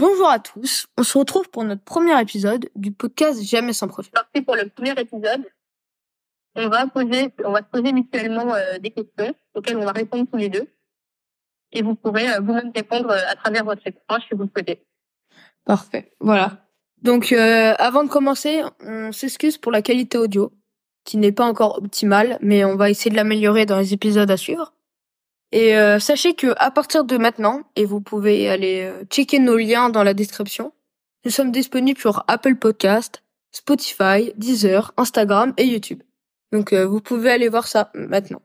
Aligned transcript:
Bonjour 0.00 0.30
à 0.30 0.38
tous, 0.38 0.86
on 0.96 1.02
se 1.02 1.18
retrouve 1.18 1.50
pour 1.50 1.62
notre 1.62 1.82
premier 1.82 2.18
épisode 2.18 2.70
du 2.74 2.90
podcast 2.90 3.42
Jamais 3.42 3.74
sans 3.74 3.86
projet. 3.86 4.08
Parti 4.08 4.40
pour 4.40 4.56
le 4.56 4.66
premier 4.66 4.92
épisode. 4.92 5.44
On 6.54 6.70
va 6.70 6.86
poser, 6.86 7.34
on 7.44 7.52
va 7.52 7.58
se 7.58 7.64
poser 7.70 7.92
mutuellement 7.92 8.54
euh, 8.54 8.78
des 8.78 8.92
questions 8.92 9.34
auxquelles 9.52 9.76
on 9.76 9.84
va 9.84 9.92
répondre 9.92 10.26
tous 10.32 10.38
les 10.38 10.48
deux. 10.48 10.66
Et 11.72 11.82
vous 11.82 11.96
pourrez 11.96 12.30
euh, 12.30 12.40
vous-même 12.40 12.72
répondre 12.74 13.10
euh, 13.10 13.28
à 13.28 13.36
travers 13.36 13.62
votre 13.62 13.86
écran 13.86 14.18
si 14.26 14.34
vous 14.34 14.44
le 14.44 14.48
souhaitez. 14.48 14.82
Parfait, 15.66 16.14
voilà. 16.18 16.66
Donc 17.02 17.30
euh, 17.32 17.74
avant 17.78 18.02
de 18.02 18.08
commencer, 18.08 18.62
on 18.80 19.12
s'excuse 19.12 19.58
pour 19.58 19.70
la 19.70 19.82
qualité 19.82 20.16
audio, 20.16 20.50
qui 21.04 21.18
n'est 21.18 21.30
pas 21.30 21.44
encore 21.44 21.76
optimale, 21.76 22.38
mais 22.40 22.64
on 22.64 22.76
va 22.76 22.88
essayer 22.88 23.10
de 23.10 23.16
l'améliorer 23.16 23.66
dans 23.66 23.78
les 23.78 23.92
épisodes 23.92 24.30
à 24.30 24.38
suivre. 24.38 24.72
Et 25.52 25.76
euh, 25.76 25.98
sachez 25.98 26.34
que 26.34 26.54
à 26.58 26.70
partir 26.70 27.04
de 27.04 27.16
maintenant, 27.16 27.62
et 27.76 27.84
vous 27.84 28.00
pouvez 28.00 28.48
aller 28.48 28.82
euh, 28.82 29.04
checker 29.10 29.38
nos 29.38 29.56
liens 29.56 29.90
dans 29.90 30.04
la 30.04 30.14
description, 30.14 30.72
nous 31.24 31.30
sommes 31.30 31.50
disponibles 31.50 31.98
sur 31.98 32.24
Apple 32.28 32.56
Podcast, 32.56 33.22
Spotify, 33.50 34.32
Deezer, 34.36 34.92
Instagram 34.96 35.52
et 35.56 35.64
YouTube. 35.64 36.02
Donc 36.52 36.72
euh, 36.72 36.86
vous 36.86 37.00
pouvez 37.00 37.30
aller 37.30 37.48
voir 37.48 37.66
ça 37.66 37.90
maintenant. 37.94 38.42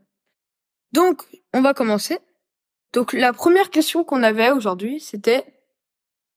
Donc 0.92 1.24
on 1.54 1.62
va 1.62 1.74
commencer. 1.74 2.18
Donc 2.94 3.14
la 3.14 3.34
première 3.34 3.70
question 3.70 4.04
qu'on 4.04 4.24
avait 4.24 4.52
aujourd'hui, 4.52 5.00
c'était 5.00 5.46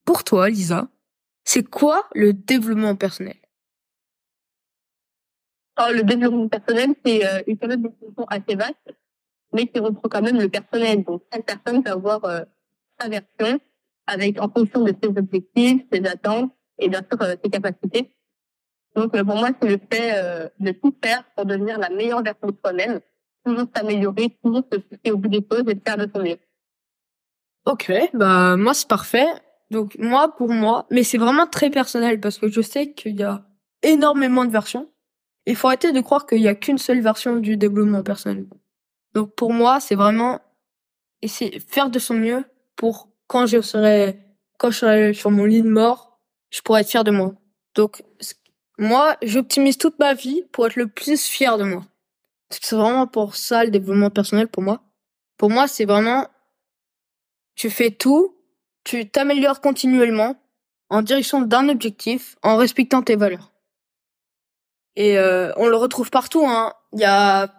pour 0.04 0.24
toi, 0.24 0.48
Lisa, 0.48 0.88
c'est 1.45 1.62
quoi 1.62 2.09
le 2.14 2.32
développement 2.32 2.95
personnel? 2.95 3.37
Alors, 5.76 5.92
le 5.92 6.02
développement 6.02 6.48
personnel, 6.48 6.95
c'est 7.04 7.24
euh, 7.24 7.42
une 7.46 7.56
période 7.56 7.82
de 7.82 7.90
assez 8.28 8.56
vaste, 8.56 8.98
mais 9.52 9.66
qui 9.66 9.79
reprend 9.80 10.09
quand 10.09 10.23
même 10.23 10.38
le 10.38 10.48
personnel. 10.48 11.05
Donc, 11.05 11.23
chaque 11.33 11.47
personne 11.47 11.83
peut 11.83 11.91
avoir 11.91 12.25
euh, 12.25 12.41
sa 13.01 13.09
version 13.09 13.60
avec, 14.07 14.40
en 14.40 14.49
fonction 14.49 14.82
de 14.82 14.95
ses 15.02 15.09
objectifs, 15.09 15.82
ses 15.93 16.05
attentes 16.07 16.51
et 16.79 16.88
bien 16.88 17.02
sûr 17.10 17.21
euh, 17.23 17.35
ses 17.43 17.51
capacités. 17.51 18.10
Donc, 18.96 19.15
euh, 19.15 19.24
pour 19.24 19.37
moi, 19.37 19.51
c'est 19.60 19.68
le 19.68 19.79
fait 19.90 20.13
euh, 20.15 20.49
de 20.59 20.73
tout 20.73 20.95
faire 21.02 21.24
pour 21.37 21.46
devenir 21.46 21.79
la 21.79 21.90
meilleure 21.90 22.23
version 22.23 22.49
de 22.49 22.57
soi-même, 22.63 23.01
toujours 23.45 23.66
s'améliorer, 23.74 24.37
toujours 24.43 24.65
se 24.73 24.79
pousser 24.79 25.10
au 25.13 25.18
bout 25.18 25.29
des 25.29 25.46
choses 25.51 25.65
et 25.68 25.74
de 25.74 25.80
faire 25.85 25.96
de 25.96 26.10
son 26.12 26.23
mieux. 26.23 26.38
Ok, 27.66 27.93
bah 28.15 28.57
moi 28.57 28.73
c'est 28.73 28.88
parfait. 28.88 29.27
Donc 29.71 29.96
moi 29.99 30.35
pour 30.35 30.49
moi, 30.49 30.87
mais 30.90 31.02
c'est 31.02 31.18
vraiment 31.18 31.46
très 31.46 31.68
personnel 31.68 32.18
parce 32.18 32.38
que 32.38 32.49
je 32.49 32.62
sais 32.62 32.93
qu'il 32.93 33.16
y 33.21 33.23
a 33.23 33.45
énormément 33.83 34.46
de 34.46 34.51
versions. 34.51 34.90
Il 35.45 35.55
faut 35.55 35.68
arrêter 35.68 35.93
de 35.93 36.01
croire 36.01 36.27
qu'il 36.27 36.40
y 36.40 36.49
a 36.49 36.55
qu'une 36.55 36.79
seule 36.79 37.01
version 37.01 37.37
du 37.37 37.59
développement 37.59 38.02
personnel. 38.02 38.46
Donc 39.19 39.35
pour 39.35 39.52
moi, 39.52 39.80
c'est 39.80 39.97
vraiment 39.97 40.41
essayer 41.23 41.59
faire 41.59 41.91
de 41.91 41.99
son 41.99 42.15
mieux 42.15 42.45
pour 42.77 43.09
quand 43.27 43.47
je 43.47 43.61
serai 43.61 44.16
quand 44.59 44.71
je 44.71 44.79
serai 44.79 45.13
sur 45.13 45.33
mon 45.33 45.45
lit 45.45 45.63
de 45.63 45.69
mort, 45.69 46.21
je 46.51 46.61
pourrai 46.61 46.83
être 46.83 46.88
fier 46.88 47.02
de 47.02 47.11
moi. 47.11 47.35
Donc 47.74 48.05
moi, 48.79 49.16
j'optimise 49.23 49.77
toute 49.77 49.99
ma 49.99 50.15
vie 50.15 50.45
pour 50.52 50.69
être 50.69 50.77
le 50.77 50.87
plus 50.87 51.27
fier 51.27 51.59
de 51.59 51.65
moi. 51.65 51.85
C'est 52.51 52.77
vraiment 52.77 53.09
pour 53.09 53.35
ça 53.35 53.65
le 53.65 53.73
développement 53.73 54.11
personnel 54.11 54.46
pour 54.46 54.63
moi. 54.63 54.85
Pour 55.37 55.51
moi, 55.51 55.66
c'est 55.66 55.85
vraiment 55.85 56.29
tu 57.57 57.71
fais 57.71 57.91
tout, 57.91 58.37
tu 58.85 59.11
t'améliores 59.11 59.61
continuellement 59.61 60.37
en 60.91 61.02
direction 61.02 61.43
d'un 61.43 61.69
objectif, 61.69 62.37
en 62.45 62.57
respectant 62.57 63.02
tes 63.02 63.16
valeurs. 63.16 63.51
Et 64.94 65.19
euh, 65.19 65.53
on 65.56 65.66
le 65.66 65.75
retrouve 65.75 66.09
partout. 66.09 66.47
Hein. 66.47 66.72
Il 66.93 67.00
y 67.00 67.05
a 67.05 67.57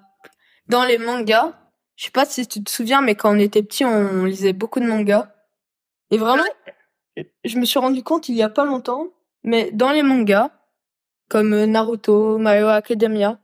dans 0.70 0.86
les 0.86 0.98
mangas. 0.98 1.54
Je 1.96 2.06
sais 2.06 2.12
pas 2.12 2.26
si 2.26 2.48
tu 2.48 2.64
te 2.64 2.70
souviens, 2.70 3.02
mais 3.02 3.16
quand 3.16 3.36
on 3.36 3.40
était 3.40 3.64
petit, 3.64 3.84
on 3.84 4.24
lisait 4.24 4.54
beaucoup 4.54 4.80
de 4.80 4.86
mangas. 4.86 5.30
Et 6.12 6.18
vraiment, 6.18 6.44
je 7.44 7.58
me 7.58 7.66
suis 7.66 7.80
rendu 7.80 8.04
compte 8.04 8.30
il 8.30 8.36
y 8.36 8.42
a 8.42 8.50
pas 8.50 8.66
longtemps, 8.66 9.08
mais 9.44 9.72
dans 9.72 9.92
les 9.92 10.04
mangas, 10.04 10.52
comme 11.30 11.54
euh, 11.54 11.66
Naruto, 11.66 12.38
My 12.38 12.52
Hero 12.52 12.70
Academia, 12.70 13.40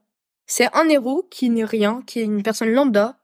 c'est 0.45 0.73
un 0.75 0.87
héros 0.89 1.27
qui 1.29 1.49
n'est 1.49 1.65
rien, 1.65 2.01
qui 2.05 2.19
est 2.19 2.23
une 2.23 2.43
personne 2.43 2.71
lambda, 2.71 3.17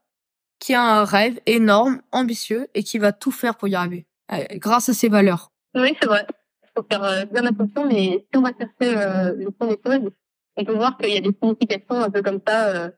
qui 0.59 0.73
a 0.73 0.81
un 0.81 1.03
rêve 1.05 1.39
énorme, 1.45 2.01
ambitieux 2.11 2.67
et 2.73 2.83
qui 2.83 2.99
va 2.99 3.13
tout 3.13 3.31
faire 3.31 3.55
pour 3.55 3.67
y 3.67 3.75
arriver, 3.75 4.05
euh, 4.31 4.43
grâce 4.53 4.89
à 4.89 4.93
ses 4.93 5.09
valeurs. 5.09 5.51
Oui, 5.75 5.95
c'est 5.99 6.07
vrai. 6.07 6.25
Il 6.63 6.69
faut 6.77 6.85
faire 6.89 7.03
euh, 7.03 7.25
bien 7.25 7.45
attention, 7.45 7.87
mais 7.87 8.25
si 8.31 8.37
on 8.37 8.41
va 8.41 8.51
chercher 8.57 8.97
euh, 8.97 9.33
le 9.35 9.49
fond 9.57 9.67
des 9.67 9.79
choses, 9.83 10.11
on 10.57 10.65
peut 10.65 10.73
voir 10.73 10.97
qu'il 10.97 11.13
y 11.13 11.17
a 11.17 11.21
des 11.21 11.35
significations 11.41 11.95
un 11.95 12.09
peu 12.09 12.21
comme 12.21 12.39
ça 12.45 12.67
euh, 12.67 12.91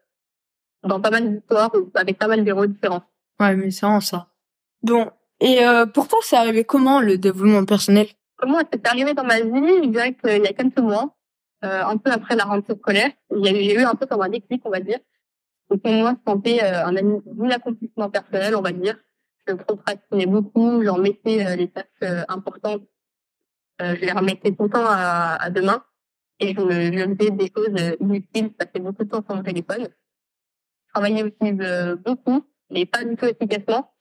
dans 0.83 0.99
pas 0.99 1.11
mal 1.11 1.33
d'histoires 1.33 1.71
ou 1.75 1.89
avec 1.95 2.17
pas 2.17 2.27
mal 2.27 2.43
d'héros 2.43 2.65
différents. 2.65 3.03
Ouais, 3.39 3.55
mais 3.55 3.71
c'est 3.71 3.85
vraiment 3.85 4.01
ça. 4.01 4.27
Bon, 4.81 5.11
et 5.39 5.65
euh, 5.65 5.85
pour 5.85 6.07
toi, 6.07 6.19
c'est 6.21 6.35
arrivé 6.35 6.63
comment 6.63 7.01
le 7.01 7.17
développement 7.17 7.65
personnel? 7.65 8.07
Comment 8.37 8.59
c'est 8.71 8.85
arrivé 8.87 9.13
dans 9.13 9.23
ma 9.23 9.39
vie 9.39 9.83
Je 9.83 9.89
dirais 9.89 10.13
qu'il 10.15 10.43
y 10.43 10.47
a 10.47 10.53
quelques 10.53 10.79
mois, 10.79 11.15
euh, 11.63 11.83
un 11.85 11.97
peu 11.97 12.11
après 12.11 12.35
la 12.35 12.45
rentrée 12.45 12.75
scolaire, 12.75 13.11
a 13.31 13.49
eu, 13.51 13.83
un 13.83 13.95
peu 13.95 14.05
comme 14.05 14.21
un 14.21 14.29
déclic, 14.29 14.61
on 14.65 14.69
va 14.69 14.79
dire. 14.79 14.99
Et 15.73 15.77
pour 15.77 15.91
moi, 15.91 16.15
je 16.17 16.31
sentais 16.31 16.61
euh, 16.63 16.85
un, 16.85 16.95
un 16.95 17.49
accomplissement 17.49 18.09
personnel, 18.09 18.55
on 18.55 18.61
va 18.61 18.71
dire. 18.71 18.97
Je 19.47 19.53
procrastinais 19.53 20.25
beaucoup, 20.25 20.83
j'en 20.83 20.97
mettais 20.97 21.45
euh, 21.45 21.55
les 21.55 21.69
tâches 21.69 21.85
euh, 22.03 22.23
importantes, 22.27 22.83
euh, 23.81 23.95
je 23.95 24.01
les 24.01 24.11
remettais 24.11 24.51
tout 24.51 24.63
le 24.63 24.69
temps 24.69 24.85
à, 24.85 25.35
à 25.41 25.49
demain. 25.49 25.83
Et 26.39 26.53
je, 26.53 26.61
me, 26.61 26.73
je 26.97 27.15
faisais 27.15 27.31
des 27.31 27.51
choses 27.55 27.75
euh, 27.79 27.95
inutiles, 27.99 28.51
je 28.51 28.65
passais 28.65 28.79
beaucoup 28.79 29.03
de 29.03 29.09
temps 29.09 29.23
sur 29.25 29.35
mon 29.35 29.43
téléphone. 29.43 29.87
Je 30.95 30.99
travaillais 31.01 31.23
aussi 31.23 31.51
beaucoup, 32.05 32.43
mais 32.69 32.85
pas 32.85 33.03
du 33.03 33.15
tout 33.15 33.25
efficacement. 33.25 33.91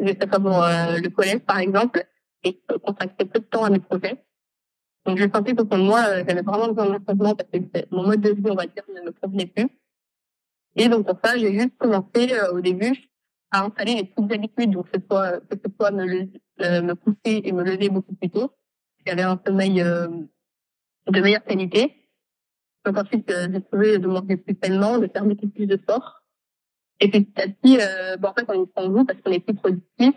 Je 0.00 0.06
sais 0.08 0.14
pas 0.14 0.40
pour 0.40 0.62
euh, 0.64 0.98
le 0.98 1.08
collège, 1.10 1.40
par 1.40 1.58
exemple, 1.58 2.04
et 2.42 2.60
je 2.68 2.76
consacrais 2.76 3.24
peu 3.24 3.38
de 3.38 3.44
temps 3.44 3.64
à 3.64 3.70
mes 3.70 3.78
projets. 3.78 4.24
Donc 5.06 5.16
je 5.18 5.24
sentais 5.32 5.54
que 5.54 5.62
pour 5.62 5.78
moi, 5.78 6.00
euh, 6.08 6.24
j'avais 6.26 6.42
vraiment 6.42 6.68
besoin 6.68 6.86
d'un 6.98 7.04
changement 7.06 7.34
parce 7.36 7.48
que 7.50 7.58
mon 7.94 8.04
mode 8.06 8.20
de 8.20 8.30
vie, 8.30 8.42
on 8.50 8.54
va 8.54 8.66
dire, 8.66 8.82
ne 8.94 9.00
me 9.02 9.12
convenait 9.12 9.46
plus. 9.46 9.68
Et 10.76 10.88
donc 10.88 11.06
pour 11.06 11.18
ça, 11.22 11.38
j'ai 11.38 11.52
juste 11.52 11.76
commencé 11.78 12.32
euh, 12.32 12.52
au 12.52 12.60
début 12.60 12.96
à 13.52 13.64
installer 13.64 13.94
les 13.96 14.04
petites 14.04 14.32
habitudes, 14.32 14.70
donc 14.72 14.90
que 14.90 14.98
ce 14.98 15.06
soit, 15.08 15.40
que 15.40 15.56
ce 15.56 15.70
soit 15.78 15.90
me, 15.92 16.04
le- 16.04 16.28
euh, 16.62 16.82
me 16.82 16.94
pousser 16.94 17.42
et 17.44 17.52
me 17.52 17.62
lever 17.62 17.88
beaucoup 17.90 18.14
plus 18.14 18.30
tôt. 18.30 18.50
J'avais 19.06 19.22
un 19.22 19.40
sommeil 19.46 19.80
euh, 19.82 20.08
de 21.08 21.20
meilleure 21.20 21.44
qualité. 21.44 21.94
Donc 22.84 22.96
ensuite, 22.98 23.30
j'ai 23.52 23.60
trouvé 23.62 23.98
de 23.98 24.06
manger 24.08 24.36
plus 24.36 24.54
pleinement, 24.54 24.98
de 24.98 25.06
faire 25.06 25.24
beaucoup 25.24 25.48
plus 25.48 25.66
de 25.66 25.76
sport. 25.76 26.19
Et 27.00 27.10
petit 27.10 27.32
à 27.40 27.48
petit, 27.48 27.78
euh, 27.80 28.16
bon, 28.16 28.28
en 28.28 28.34
fait, 28.34 28.44
on 28.48 28.62
y 28.62 28.66
prend 28.66 28.88
goût 28.88 29.04
parce 29.04 29.20
qu'on 29.20 29.32
est 29.32 29.40
plus 29.40 29.54
productif 29.54 30.14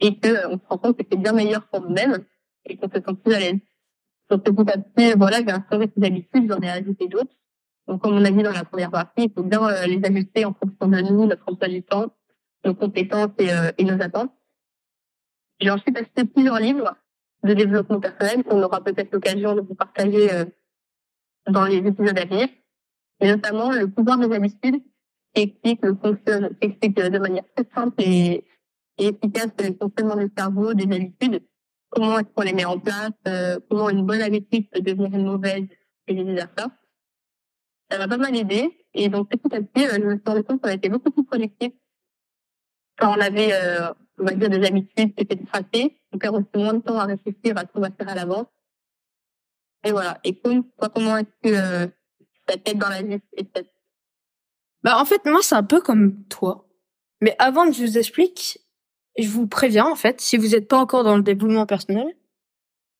et 0.00 0.18
que 0.18 0.28
euh, 0.28 0.56
se 0.56 0.68
rend 0.68 0.78
compte 0.78 0.96
que 0.96 1.04
c'est 1.10 1.18
bien 1.18 1.32
meilleur 1.32 1.66
pour 1.68 1.82
nous-mêmes 1.82 2.24
et 2.64 2.76
qu'on 2.76 2.88
se 2.88 2.94
sent 2.94 3.14
plus 3.24 3.34
à 3.34 3.40
l'aise. 3.40 3.58
Donc 4.30 4.42
petit 4.42 4.70
à 4.70 4.78
petit, 4.78 5.12
voilà, 5.16 5.38
j'ai 5.38 5.50
instauré 5.50 5.90
ces 5.96 6.04
habitudes, 6.04 6.50
j'en 6.50 6.60
ai 6.60 6.70
ajouté 6.70 7.08
d'autres. 7.08 7.34
Donc 7.86 8.02
comme 8.02 8.14
on 8.14 8.24
a 8.24 8.30
dit 8.30 8.42
dans 8.42 8.52
la 8.52 8.64
première 8.64 8.90
partie, 8.90 9.24
il 9.24 9.32
faut 9.32 9.42
bien 9.42 9.62
euh, 9.68 9.86
les 9.86 10.04
ajuster 10.04 10.44
en 10.44 10.54
fonction 10.54 10.88
de 10.88 11.00
nous, 11.00 11.26
notre 11.26 11.48
emploi 11.48 11.68
du 11.68 11.82
temps, 11.82 12.12
nos 12.64 12.74
compétences 12.74 13.30
et, 13.38 13.52
euh, 13.52 13.70
et 13.78 13.84
nos 13.84 14.00
attentes. 14.02 14.32
J'ai 15.60 15.70
ensuite 15.70 15.96
acheté 15.96 16.24
plusieurs 16.24 16.58
livres 16.58 16.96
de 17.44 17.54
développement 17.54 18.00
personnel 18.00 18.42
qu'on 18.44 18.62
aura 18.62 18.82
peut-être 18.82 19.12
l'occasion 19.12 19.54
de 19.54 19.60
vous 19.60 19.74
partager 19.74 20.32
euh, 20.32 20.44
dans 21.48 21.64
les 21.64 21.76
épisodes 21.76 22.18
à 22.18 22.24
venir, 22.24 22.48
mais 23.20 23.28
notamment 23.28 23.70
le 23.70 23.88
pouvoir 23.88 24.18
des 24.18 24.34
habitudes 24.34 24.82
explique 25.42 25.80
le 25.82 25.96
fonctionne, 25.96 26.56
qui 26.60 26.68
explique 26.68 26.96
de 26.96 27.18
manière 27.18 27.44
très 27.54 27.66
simple 27.74 28.02
et, 28.02 28.44
efficace 28.98 29.50
le 29.58 29.74
fonctionnement 29.74 30.16
du 30.16 30.32
cerveau, 30.36 30.72
des 30.72 30.84
habitudes, 30.84 31.42
comment 31.90 32.18
est-ce 32.18 32.28
qu'on 32.34 32.42
les 32.42 32.54
met 32.54 32.64
en 32.64 32.78
place, 32.78 33.10
euh, 33.28 33.58
comment 33.68 33.90
une 33.90 34.06
bonne 34.06 34.22
habitude 34.22 34.70
peut 34.70 34.80
devenir 34.80 35.14
une 35.14 35.26
mauvaise 35.26 35.66
et 36.06 36.14
vice 36.14 36.24
versa. 36.24 36.70
Ça 37.90 37.98
m'a 37.98 38.08
pas 38.08 38.16
mal 38.16 38.34
aidé 38.34 38.86
et 38.94 39.10
donc 39.10 39.28
petit 39.28 39.54
à 39.54 39.60
petit, 39.60 39.86
euh, 39.86 39.98
je 39.98 40.04
me 40.04 40.14
suis 40.14 40.22
rendu 40.26 40.42
compte 40.44 40.62
qu'on 40.62 40.70
était 40.70 40.88
beaucoup 40.88 41.10
plus 41.10 41.24
productif 41.24 41.72
quand 42.98 43.16
on 43.16 43.20
avait, 43.20 43.52
euh, 43.52 43.92
on 44.18 44.24
va 44.24 44.32
dire, 44.32 44.48
des 44.50 44.66
habitudes 44.66 45.14
qui 45.14 45.22
étaient 45.22 45.36
tracées. 45.36 45.96
On 46.12 46.18
perd 46.18 46.36
aussi 46.36 46.48
moins 46.54 46.74
de 46.74 46.80
temps 46.80 46.98
à 46.98 47.04
réfléchir 47.04 47.56
à 47.56 47.60
ce 47.60 47.66
qu'on 47.66 47.80
va 47.80 47.90
faire 47.90 48.08
à 48.08 48.14
l'avance. 48.14 48.46
Et 49.84 49.92
voilà. 49.92 50.18
Et 50.24 50.34
comme, 50.38 50.64
toi, 50.78 50.88
comment 50.88 51.18
est-ce 51.18 51.50
que 51.50 51.54
euh, 51.54 51.86
ça 52.48 52.56
t'aide 52.56 52.78
dans 52.78 52.88
la 52.88 53.02
vie 53.02 53.20
et 53.36 53.46
Bah 54.86 55.00
en 55.00 55.04
fait, 55.04 55.24
moi 55.24 55.40
c'est 55.42 55.56
un 55.56 55.64
peu 55.64 55.80
comme 55.80 56.22
toi. 56.26 56.68
Mais 57.20 57.34
avant 57.40 57.66
que 57.66 57.72
je 57.72 57.82
vous 57.82 57.98
explique, 57.98 58.60
je 59.18 59.26
vous 59.26 59.48
préviens 59.48 59.86
en 59.86 59.96
fait, 59.96 60.20
si 60.20 60.36
vous 60.36 60.50
n'êtes 60.50 60.68
pas 60.68 60.78
encore 60.78 61.02
dans 61.02 61.16
le 61.16 61.24
développement 61.24 61.66
personnel, 61.66 62.06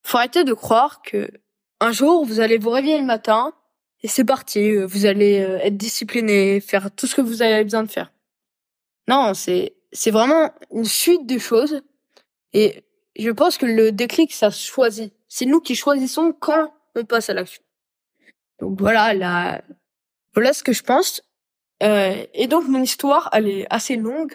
faut 0.02 0.18
arrêter 0.18 0.42
de 0.42 0.52
croire 0.52 1.00
que 1.00 1.30
un 1.78 1.92
jour 1.92 2.24
vous 2.24 2.40
allez 2.40 2.58
vous 2.58 2.70
réveiller 2.70 2.98
le 2.98 3.04
matin 3.04 3.54
et 4.02 4.08
c'est 4.08 4.24
parti, 4.24 4.72
euh, 4.72 4.84
vous 4.84 5.06
allez 5.06 5.38
euh, 5.42 5.58
être 5.58 5.76
discipliné, 5.76 6.58
faire 6.60 6.90
tout 6.90 7.06
ce 7.06 7.14
que 7.14 7.20
vous 7.20 7.40
avez 7.40 7.62
besoin 7.62 7.84
de 7.84 7.90
faire. 7.90 8.12
Non, 9.06 9.32
c'est 9.32 9.76
c'est 9.92 10.10
vraiment 10.10 10.50
une 10.72 10.84
suite 10.84 11.24
de 11.24 11.38
choses 11.38 11.82
et 12.52 12.82
je 13.16 13.30
pense 13.30 13.58
que 13.58 13.66
le 13.66 13.92
déclic 13.92 14.32
ça 14.32 14.50
se 14.50 14.66
choisit. 14.66 15.14
C'est 15.28 15.46
nous 15.46 15.60
qui 15.60 15.76
choisissons 15.76 16.32
quand 16.32 16.74
on 16.96 17.04
passe 17.04 17.30
à 17.30 17.34
l'action. 17.34 17.62
Donc 18.58 18.76
voilà, 18.80 19.14
la 19.14 19.62
voilà 20.34 20.52
ce 20.52 20.64
que 20.64 20.72
je 20.72 20.82
pense. 20.82 21.22
Euh, 21.82 22.24
et 22.34 22.46
donc 22.46 22.68
mon 22.68 22.82
histoire, 22.82 23.28
elle 23.32 23.48
est 23.48 23.66
assez 23.70 23.96
longue, 23.96 24.34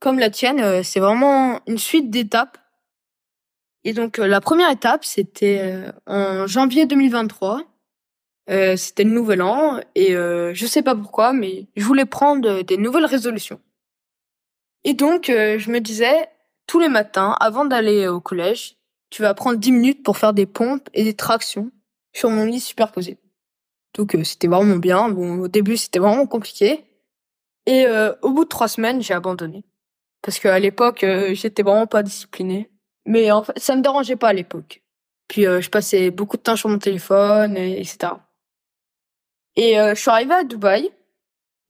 comme 0.00 0.18
la 0.18 0.30
tienne. 0.30 0.60
euh, 0.60 0.82
c'est 0.82 1.00
vraiment 1.00 1.60
une 1.66 1.78
suite 1.78 2.10
d'étapes 2.10 2.58
Et 3.84 3.92
donc 3.92 4.18
la 4.18 4.40
première 4.40 4.70
étape, 4.70 5.04
c'était 5.04 5.84
en 6.06 6.46
janvier 6.46 6.86
2023. 6.86 7.62
Euh, 8.50 8.76
c'était 8.76 9.04
le 9.04 9.10
nouvel 9.10 9.40
an 9.42 9.80
et 9.94 10.16
euh, 10.16 10.52
je 10.54 10.66
sais 10.66 10.82
pas 10.82 10.96
pourquoi, 10.96 11.32
mais 11.32 11.66
je 11.76 11.84
voulais 11.84 12.06
prendre 12.06 12.62
des 12.62 12.76
nouvelles 12.76 13.06
résolutions. 13.06 13.60
Et 14.84 14.94
donc 14.94 15.26
je 15.28 15.70
me 15.70 15.80
disais 15.80 16.28
tous 16.66 16.80
les 16.80 16.88
matins, 16.88 17.36
avant 17.40 17.64
d'aller 17.64 18.08
au 18.08 18.20
collège, 18.20 18.76
tu 19.10 19.22
vas 19.22 19.34
prendre 19.34 19.58
10 19.58 19.72
minutes 19.72 20.02
pour 20.02 20.16
faire 20.16 20.32
des 20.32 20.46
pompes 20.46 20.88
et 20.94 21.04
des 21.04 21.14
tractions 21.14 21.70
sur 22.12 22.30
mon 22.30 22.44
lit 22.44 22.60
superposé. 22.60 23.18
Donc 23.94 24.16
c'était 24.24 24.48
vraiment 24.48 24.76
bien. 24.76 25.08
Bon, 25.08 25.40
au 25.40 25.48
début 25.48 25.76
c'était 25.76 25.98
vraiment 25.98 26.26
compliqué. 26.26 26.84
Et 27.66 27.86
au 28.22 28.30
bout 28.30 28.44
de 28.44 28.48
trois 28.48 28.68
semaines, 28.68 29.02
j'ai 29.02 29.14
abandonné 29.14 29.64
parce 30.22 30.38
qu'à 30.38 30.58
l'époque 30.58 31.04
j'étais 31.32 31.62
vraiment 31.62 31.86
pas 31.86 32.02
disciplinée. 32.02 32.70
Mais 33.06 33.30
en 33.32 33.42
fait, 33.42 33.58
ça 33.58 33.76
me 33.76 33.82
dérangeait 33.82 34.16
pas 34.16 34.28
à 34.28 34.32
l'époque. 34.32 34.82
Puis 35.28 35.42
je 35.42 35.70
passais 35.70 36.10
beaucoup 36.10 36.36
de 36.36 36.42
temps 36.42 36.56
sur 36.56 36.68
mon 36.68 36.78
téléphone, 36.78 37.56
et, 37.56 37.80
etc. 37.80 38.14
Et 39.56 39.74
je 39.74 39.94
suis 39.94 40.10
arrivée 40.10 40.34
à 40.34 40.44
Dubaï. 40.44 40.90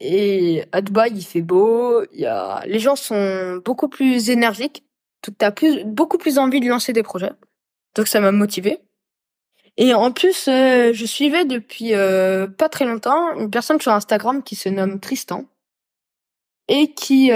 Et 0.01 0.65
à 0.73 0.81
Dubaï, 0.81 1.13
il 1.15 1.25
fait 1.25 1.43
beau. 1.43 2.05
Y 2.13 2.27
a, 2.27 2.63
les 2.67 2.79
gens 2.79 2.97
sont 2.97 3.61
beaucoup 3.65 3.89
plus 3.89 4.31
énergiques. 4.31 4.85
Tu 5.23 5.33
as 5.41 5.53
plus, 5.53 5.85
beaucoup 5.85 6.19
plus 6.19 6.39
envie 6.39 6.61
de 6.61 6.69
lancer 6.69 6.93
des 6.93 7.03
projets. 7.03 7.33
Donc 7.95 8.09
ça 8.09 8.21
m'a 8.21 8.33
motivée. 8.33 8.81
Et 9.77 9.95
en 9.95 10.13
plus, 10.13 10.45
je 10.47 11.05
suivais 11.07 11.45
depuis 11.45 11.93
pas 12.59 12.69
très 12.69 12.85
longtemps 12.85 13.35
une 13.37 13.51
personne 13.51 13.81
sur 13.81 13.93
Instagram 13.93 14.43
qui 14.43 14.55
se 14.55 14.69
nomme 14.69 15.01
Tristan 15.01 15.47
et 16.69 16.93
qui 16.93 17.31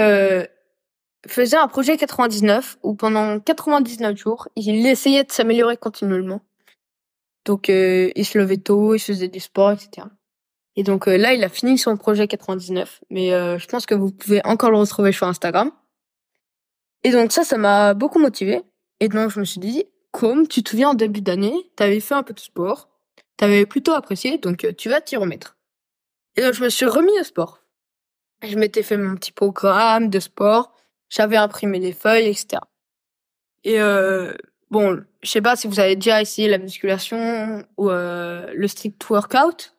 faisait 1.27 1.57
un 1.57 1.67
projet 1.67 1.97
99 1.97 2.77
où 2.83 2.95
pendant 2.95 3.39
99 3.39 4.17
jours, 4.17 4.47
il 4.55 4.85
essayait 4.85 5.23
de 5.23 5.31
s'améliorer 5.31 5.77
continuellement. 5.77 6.41
Donc, 7.45 7.69
euh, 7.69 8.11
il 8.15 8.25
se 8.25 8.37
levait 8.37 8.57
tôt, 8.57 8.93
il 8.93 8.99
faisait 8.99 9.29
du 9.29 9.39
sport, 9.39 9.71
etc. 9.71 10.07
Et 10.75 10.83
donc 10.83 11.07
euh, 11.07 11.17
là, 11.17 11.33
il 11.33 11.43
a 11.43 11.49
fini 11.49 11.77
son 11.77 11.95
projet 11.97 12.27
99. 12.27 13.01
Mais 13.09 13.33
euh, 13.33 13.57
je 13.57 13.67
pense 13.67 13.85
que 13.85 13.95
vous 13.95 14.11
pouvez 14.11 14.45
encore 14.45 14.69
le 14.69 14.77
retrouver 14.77 15.11
sur 15.11 15.27
Instagram. 15.27 15.71
Et 17.03 17.11
donc 17.11 17.31
ça, 17.31 17.43
ça 17.43 17.57
m'a 17.57 17.93
beaucoup 17.93 18.19
motivé. 18.19 18.61
Et 18.99 19.07
donc 19.07 19.31
je 19.31 19.39
me 19.39 19.45
suis 19.45 19.59
dit, 19.59 19.85
comme 20.11 20.47
tu 20.47 20.63
te 20.63 20.69
souviens 20.69 20.89
en 20.89 20.93
début 20.93 21.21
d'année, 21.21 21.69
tu 21.75 21.83
avais 21.83 21.99
fait 21.99 22.15
un 22.15 22.23
peu 22.23 22.33
de 22.33 22.39
sport, 22.39 22.89
tu 23.37 23.45
avais 23.45 23.65
plutôt 23.65 23.93
apprécié, 23.93 24.37
donc 24.37 24.65
tu 24.77 24.89
vas 24.89 25.01
t'y 25.01 25.15
remettre. 25.15 25.57
Et 26.35 26.41
donc 26.41 26.53
je 26.53 26.63
me 26.63 26.69
suis 26.69 26.85
remis 26.85 27.19
au 27.19 27.23
sport. 27.23 27.61
Je 28.43 28.55
m'étais 28.55 28.83
fait 28.83 28.97
mon 28.97 29.15
petit 29.15 29.31
programme 29.31 30.09
de 30.09 30.19
sport 30.19 30.73
j'avais 31.09 31.37
imprimé 31.37 31.79
des 31.79 31.93
feuilles, 31.93 32.27
etc. 32.27 32.61
Et 33.63 33.79
euh, 33.79 34.33
bon, 34.69 35.03
je 35.21 35.29
sais 35.29 35.41
pas 35.41 35.55
si 35.55 35.67
vous 35.67 35.79
avez 35.79 35.95
déjà 35.95 36.21
essayé 36.21 36.47
la 36.47 36.57
musculation 36.57 37.65
ou 37.77 37.89
euh, 37.89 38.51
le 38.53 38.67
strict 38.67 39.09
workout, 39.09 39.75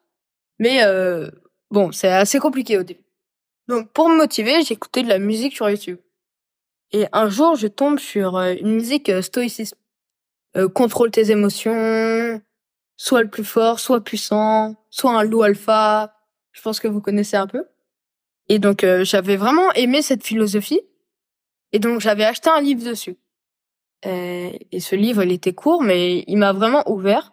mais 0.58 0.82
euh, 0.84 1.30
bon, 1.70 1.92
c'est 1.92 2.08
assez 2.08 2.38
compliqué 2.38 2.78
au 2.78 2.82
début. 2.82 3.04
Donc 3.68 3.92
pour 3.92 4.08
me 4.08 4.16
motiver, 4.16 4.62
j'écoutais 4.62 5.02
de 5.02 5.08
la 5.08 5.18
musique 5.18 5.54
sur 5.54 5.68
YouTube. 5.68 5.98
Et 6.92 7.06
un 7.12 7.28
jour, 7.28 7.54
je 7.54 7.66
tombe 7.66 7.98
sur 7.98 8.36
euh, 8.36 8.54
une 8.58 8.74
musique 8.74 9.10
euh, 9.10 9.20
stoïcisme. 9.20 9.76
Euh, 10.58 10.68
contrôle 10.68 11.10
tes 11.10 11.30
émotions, 11.30 12.40
soit 12.96 13.22
le 13.22 13.28
plus 13.28 13.44
fort, 13.44 13.80
soit 13.80 14.02
puissant, 14.02 14.76
soit 14.90 15.18
un 15.18 15.22
loup 15.22 15.42
alpha. 15.42 16.14
Je 16.52 16.60
pense 16.62 16.80
que 16.80 16.88
vous 16.88 17.00
connaissez 17.00 17.36
un 17.36 17.46
peu. 17.46 17.64
Et 18.48 18.58
donc 18.58 18.84
j'avais 19.02 19.36
vraiment 19.36 19.70
aimé 19.72 20.02
cette 20.02 20.24
philosophie. 20.24 20.80
Et 21.72 21.78
donc 21.78 22.00
j'avais 22.00 22.24
acheté 22.24 22.50
un 22.50 22.60
livre 22.60 22.84
dessus. 22.84 23.16
Euh, 24.06 24.50
et 24.72 24.80
ce 24.80 24.94
livre, 24.94 25.22
il 25.24 25.32
était 25.32 25.54
court, 25.54 25.82
mais 25.82 26.24
il 26.26 26.36
m'a 26.36 26.52
vraiment 26.52 26.88
ouvert. 26.90 27.32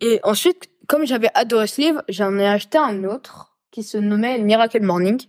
Et 0.00 0.20
ensuite, 0.22 0.70
comme 0.86 1.06
j'avais 1.06 1.30
adoré 1.34 1.66
ce 1.66 1.80
livre, 1.80 2.02
j'en 2.08 2.38
ai 2.38 2.46
acheté 2.46 2.78
un 2.78 3.04
autre 3.04 3.56
qui 3.70 3.82
se 3.82 3.98
nommait 3.98 4.38
Miracle 4.38 4.82
Morning. 4.82 5.20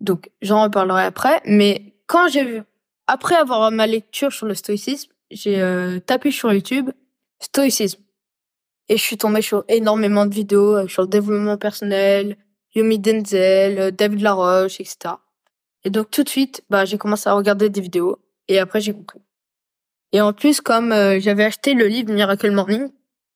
Donc 0.00 0.30
j'en 0.42 0.62
reparlerai 0.64 1.04
après. 1.04 1.40
Mais 1.44 1.94
quand 2.06 2.28
j'ai 2.28 2.44
vu, 2.44 2.62
après 3.06 3.36
avoir 3.36 3.70
ma 3.70 3.86
lecture 3.86 4.32
sur 4.32 4.46
le 4.46 4.54
stoïcisme, 4.54 5.12
j'ai 5.32 5.60
euh, 5.60 5.98
tapé 6.00 6.30
sur 6.30 6.52
YouTube 6.52 6.90
stoïcisme. 7.40 8.00
Et 8.88 8.96
je 8.96 9.02
suis 9.02 9.16
tombée 9.16 9.42
sur 9.42 9.64
énormément 9.68 10.26
de 10.26 10.34
vidéos 10.34 10.76
euh, 10.76 10.88
sur 10.88 11.02
le 11.02 11.08
développement 11.08 11.56
personnel, 11.56 12.36
Yomi 12.74 12.98
Denzel, 12.98 13.94
David 13.94 14.20
Laroche, 14.20 14.80
etc. 14.80 15.14
Et 15.84 15.90
donc 15.90 16.10
tout 16.10 16.22
de 16.22 16.28
suite, 16.28 16.62
bah 16.70 16.84
j'ai 16.84 16.98
commencé 16.98 17.28
à 17.28 17.34
regarder 17.34 17.68
des 17.68 17.80
vidéos 17.80 18.18
et 18.48 18.58
après 18.58 18.80
j'ai 18.80 18.92
compris. 18.92 19.20
Et 20.12 20.20
en 20.20 20.32
plus, 20.32 20.60
comme 20.60 20.92
euh, 20.92 21.18
j'avais 21.20 21.44
acheté 21.44 21.74
le 21.74 21.86
livre 21.86 22.12
Miracle 22.12 22.50
Morning, 22.50 22.90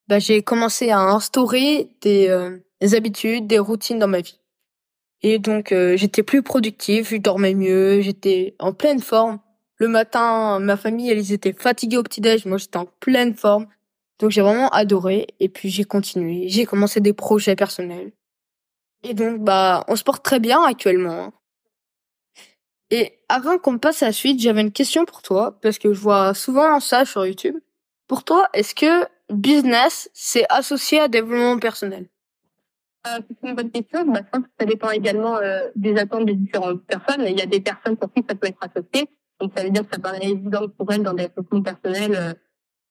bah 0.08 0.18
j'ai 0.18 0.42
commencé 0.42 0.90
à 0.90 1.00
instaurer 1.00 1.88
des, 2.02 2.28
euh, 2.28 2.58
des, 2.80 2.94
habitudes, 2.94 3.46
des 3.46 3.58
routines 3.58 3.98
dans 3.98 4.08
ma 4.08 4.20
vie. 4.20 4.38
Et 5.22 5.38
donc 5.38 5.72
euh, 5.72 5.96
j'étais 5.96 6.22
plus 6.22 6.42
productive, 6.42 7.08
je 7.08 7.16
dormais 7.16 7.54
mieux, 7.54 8.00
j'étais 8.02 8.54
en 8.58 8.72
pleine 8.72 9.00
forme. 9.00 9.40
Le 9.78 9.88
matin, 9.88 10.58
ma 10.58 10.76
famille, 10.76 11.10
ils 11.10 11.32
étaient 11.32 11.52
fatigués 11.52 11.98
au 11.98 12.02
petit-déj, 12.02 12.46
moi 12.46 12.58
j'étais 12.58 12.78
en 12.78 12.86
pleine 13.00 13.34
forme. 13.34 13.66
Donc 14.18 14.30
j'ai 14.30 14.40
vraiment 14.40 14.68
adoré 14.70 15.26
et 15.40 15.48
puis 15.50 15.68
j'ai 15.68 15.84
continué, 15.84 16.48
j'ai 16.48 16.64
commencé 16.64 17.00
des 17.00 17.12
projets 17.12 17.56
personnels. 17.56 18.12
Et 19.02 19.12
donc 19.12 19.40
bah 19.40 19.84
on 19.88 19.96
se 19.96 20.02
porte 20.04 20.24
très 20.24 20.40
bien 20.40 20.62
actuellement. 20.62 21.24
Hein. 21.24 21.32
Et 22.90 23.18
avant 23.28 23.58
qu'on 23.58 23.78
passe 23.78 24.02
à 24.02 24.06
la 24.06 24.12
suite, 24.12 24.40
j'avais 24.40 24.60
une 24.60 24.72
question 24.72 25.04
pour 25.04 25.22
toi, 25.22 25.58
parce 25.60 25.78
que 25.78 25.92
je 25.92 26.00
vois 26.00 26.34
souvent 26.34 26.78
ça 26.80 27.04
sur 27.04 27.26
YouTube. 27.26 27.56
Pour 28.06 28.22
toi, 28.22 28.48
est-ce 28.52 28.74
que 28.74 29.06
business, 29.28 30.08
c'est 30.14 30.46
associé 30.48 31.00
à 31.00 31.08
développement 31.08 31.58
personnel? 31.58 32.06
Euh, 33.08 33.18
C'est 33.28 33.48
une 33.48 33.56
bonne 33.56 33.70
question. 33.72 34.04
Bah, 34.06 34.20
ça 34.32 34.66
dépend 34.66 34.90
également 34.90 35.36
euh, 35.38 35.68
des 35.74 35.96
attentes 35.96 36.26
des 36.26 36.34
différentes 36.34 36.84
personnes. 36.84 37.24
Il 37.26 37.36
y 37.36 37.42
a 37.42 37.46
des 37.46 37.60
personnes 37.60 37.96
pour 37.96 38.12
qui 38.12 38.24
ça 38.28 38.36
peut 38.36 38.46
être 38.46 38.58
associé. 38.60 39.08
Donc 39.46 39.56
ça 39.56 39.62
veut 39.62 39.70
dire 39.70 39.84
que 39.84 39.94
ça 39.94 40.00
paraît 40.00 40.24
évident 40.24 40.68
pour 40.68 40.92
elles 40.92 41.04
dans 41.04 41.14
des 41.14 41.28
développement 41.28 41.62
personnel 41.62 42.16
euh, 42.16 42.34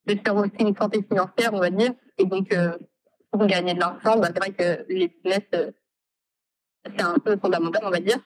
de 0.05 0.17
faire 0.23 0.37
aussi 0.37 0.51
une 0.59 0.73
santé 0.73 1.03
financière, 1.03 1.53
on 1.53 1.59
va 1.59 1.69
dire. 1.69 1.91
Et 2.17 2.23
donc, 2.23 2.53
euh, 2.53 2.77
pour 3.29 3.45
gagner 3.45 3.73
de 3.73 3.79
l'argent, 3.81 4.17
bah, 4.17 4.29
c'est 4.33 4.39
vrai 4.39 4.51
que 4.51 4.85
les 4.87 5.09
business, 5.09 5.41
euh, 5.53 5.71
c'est 6.85 7.01
un 7.01 7.19
peu 7.19 7.35
fondamental, 7.35 7.81
on 7.83 7.89
va 7.89 7.99
dire. 7.99 8.19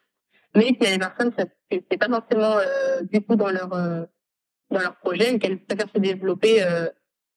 Mais 0.54 0.68
il 0.70 0.84
y 0.84 0.88
a 0.88 0.92
des 0.92 1.00
personnes, 1.00 1.34
c'est 1.72 1.98
pas 1.98 2.08
forcément 2.08 2.56
euh, 2.58 3.01
du 3.01 3.20
coup 3.25 3.36
dans 3.36 3.50
leur 3.50 3.74
euh, 3.74 4.06
dans 4.70 4.80
leur 4.80 4.96
projet, 4.98 5.34
et 5.34 5.39
qu'elles 5.39 5.65
préfèrent 5.65 5.89
se 5.92 6.00
développer 6.00 6.62
euh, 6.62 6.88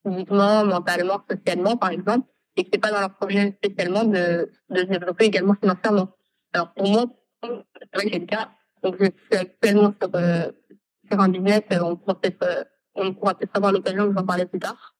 physiquement, 0.07 0.67
mentalement, 0.67 1.23
socialement, 1.27 1.79
par 1.79 1.89
exemple, 1.89 2.27
et 2.57 2.65
que 2.65 2.69
c'est 2.71 2.79
pas 2.79 2.91
dans 2.91 3.01
leur 3.01 3.15
projet 3.15 3.57
spécialement 3.65 4.05
de, 4.05 4.51
de 4.69 4.77
se 4.77 4.85
développer 4.85 5.25
également 5.25 5.55
financièrement. 5.55 6.11
Alors 6.53 6.75
pour 6.75 6.87
moi, 6.87 7.07
c'est 7.43 7.49
vrai 7.95 8.05
que 8.05 8.13
c'est 8.13 8.19
le 8.19 8.27
cas. 8.27 8.51
Donc 8.83 8.97
je 8.99 9.05
suis 9.05 9.37
actuellement 9.37 9.95
sur, 10.01 10.11
euh, 11.13 11.19
un 11.19 11.29
business, 11.29 11.63
on 11.71 11.97
pourra 11.97 12.21
peut-être 12.21 12.43
euh, 12.43 12.65
on 12.95 13.15
avoir 13.55 13.73
l'occasion 13.73 14.07
de 14.07 14.13
vous 14.13 14.19
en 14.19 14.27
parler 14.27 14.47
plus 14.47 14.61
tard. 14.61 14.97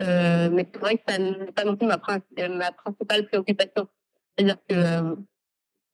Euh, 0.00 0.48
mais 0.50 0.68
c'est 0.72 0.80
vrai 0.80 0.96
que 0.96 1.02
ça 1.08 1.18
n'est 1.18 1.52
pas 1.52 1.64
non 1.64 1.76
plus 1.76 1.86
ma, 1.86 1.98
principale 1.98 3.26
préoccupation. 3.26 3.88
C'est-à-dire 4.36 4.56
que 4.68 5.16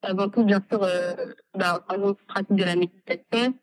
avant 0.02 0.28
tout, 0.28 0.44
bien 0.44 0.62
sûr, 0.70 0.82
euh, 0.82 1.14
bah, 1.54 1.82
par 1.86 1.96
exemple, 1.96 2.22
pratique 2.26 2.56
de 2.56 2.64
la 2.64 2.76
méditation 2.76 3.54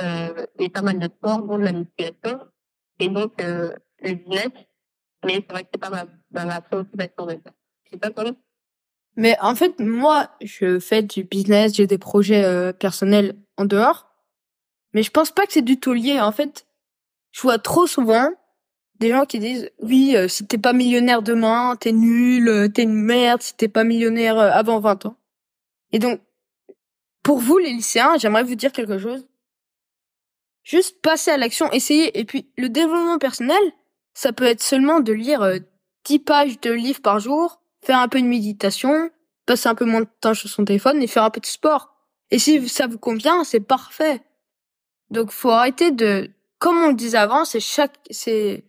euh, 0.00 0.46
et 0.58 0.68
pas 0.70 0.82
mal 0.82 0.98
de 0.98 1.06
sport, 1.06 1.42
dont 1.42 1.58
de 1.58 1.64
la 1.64 1.72
musculation, 1.72 2.40
et 2.98 3.08
donc 3.08 3.40
euh, 3.42 3.72
le 4.02 4.14
business. 4.14 4.50
Mais 5.24 5.34
c'est 5.34 5.52
vrai 5.52 5.62
que 5.64 5.68
c'est 5.72 5.80
pas 5.80 5.90
ma, 5.90 6.06
bah, 6.30 6.60
préoccupation 6.62 7.26
de 7.26 7.32
ça. 7.44 7.52
C'est 7.90 7.98
pas 7.98 8.10
comment 8.10 8.36
Mais 9.16 9.36
en 9.40 9.54
fait, 9.54 9.78
moi, 9.78 10.30
je 10.40 10.78
fais 10.78 11.02
du 11.02 11.24
business, 11.24 11.74
j'ai 11.74 11.86
des 11.86 11.98
projets 11.98 12.44
euh, 12.44 12.72
personnels 12.72 13.36
en 13.56 13.66
dehors, 13.66 14.11
mais 14.94 15.02
je 15.02 15.10
pense 15.10 15.30
pas 15.30 15.46
que 15.46 15.52
c'est 15.52 15.62
du 15.62 15.78
tout 15.78 15.92
lié. 15.92 16.20
En 16.20 16.32
fait, 16.32 16.66
je 17.32 17.40
vois 17.40 17.58
trop 17.58 17.86
souvent 17.86 18.30
des 18.98 19.10
gens 19.10 19.26
qui 19.26 19.38
disent 19.38 19.70
oui, 19.80 20.16
euh, 20.16 20.28
si 20.28 20.46
t'es 20.46 20.58
pas 20.58 20.72
millionnaire 20.72 21.22
demain, 21.22 21.76
t'es 21.76 21.92
nul, 21.92 22.48
euh, 22.48 22.68
t'es 22.68 22.82
une 22.82 22.94
merde, 22.94 23.42
si 23.42 23.54
t'es 23.54 23.68
pas 23.68 23.84
millionnaire 23.84 24.38
euh, 24.38 24.50
avant 24.52 24.80
20 24.80 25.06
ans. 25.06 25.16
Et 25.92 25.98
donc, 25.98 26.20
pour 27.22 27.38
vous, 27.38 27.58
les 27.58 27.72
lycéens, 27.72 28.16
j'aimerais 28.18 28.44
vous 28.44 28.54
dire 28.54 28.72
quelque 28.72 28.98
chose. 28.98 29.26
Juste 30.64 31.00
passer 31.00 31.30
à 31.30 31.36
l'action, 31.36 31.70
essayer. 31.72 32.18
Et 32.18 32.24
puis, 32.24 32.48
le 32.56 32.68
développement 32.68 33.18
personnel, 33.18 33.62
ça 34.14 34.32
peut 34.32 34.44
être 34.44 34.62
seulement 34.62 35.00
de 35.00 35.12
lire 35.12 35.42
euh, 35.42 35.58
10 36.04 36.18
pages 36.20 36.60
de 36.60 36.70
livres 36.70 37.02
par 37.02 37.18
jour, 37.18 37.60
faire 37.82 37.98
un 37.98 38.08
peu 38.08 38.20
de 38.20 38.26
méditation, 38.26 39.10
passer 39.46 39.68
un 39.68 39.74
peu 39.74 39.84
moins 39.84 40.02
de 40.02 40.08
temps 40.20 40.34
sur 40.34 40.48
son 40.48 40.64
téléphone 40.64 41.02
et 41.02 41.06
faire 41.06 41.24
un 41.24 41.30
peu 41.30 41.40
de 41.40 41.46
sport. 41.46 41.94
Et 42.30 42.38
si 42.38 42.68
ça 42.68 42.86
vous 42.86 42.98
convient, 42.98 43.44
c'est 43.44 43.60
parfait. 43.60 44.22
Donc, 45.12 45.30
faut 45.30 45.50
arrêter 45.50 45.92
de, 45.92 46.30
comme 46.58 46.76
on 46.76 46.88
le 46.88 46.94
disait 46.94 47.18
avant, 47.18 47.44
c'est 47.44 47.60
chaque, 47.60 47.96
c'est, 48.10 48.64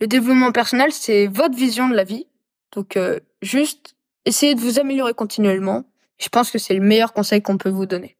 le 0.00 0.06
développement 0.06 0.52
personnel, 0.52 0.92
c'est 0.92 1.26
votre 1.26 1.56
vision 1.56 1.88
de 1.88 1.94
la 1.94 2.04
vie. 2.04 2.26
Donc, 2.72 2.96
euh, 2.96 3.18
juste, 3.40 3.96
essayez 4.24 4.54
de 4.54 4.60
vous 4.60 4.78
améliorer 4.78 5.14
continuellement 5.14 5.84
je 6.20 6.28
pense 6.28 6.50
que 6.50 6.58
c'est 6.58 6.74
le 6.74 6.80
meilleur 6.80 7.12
conseil 7.12 7.42
qu'on 7.42 7.56
peut 7.56 7.70
vous 7.70 7.86
donner. 7.86 8.16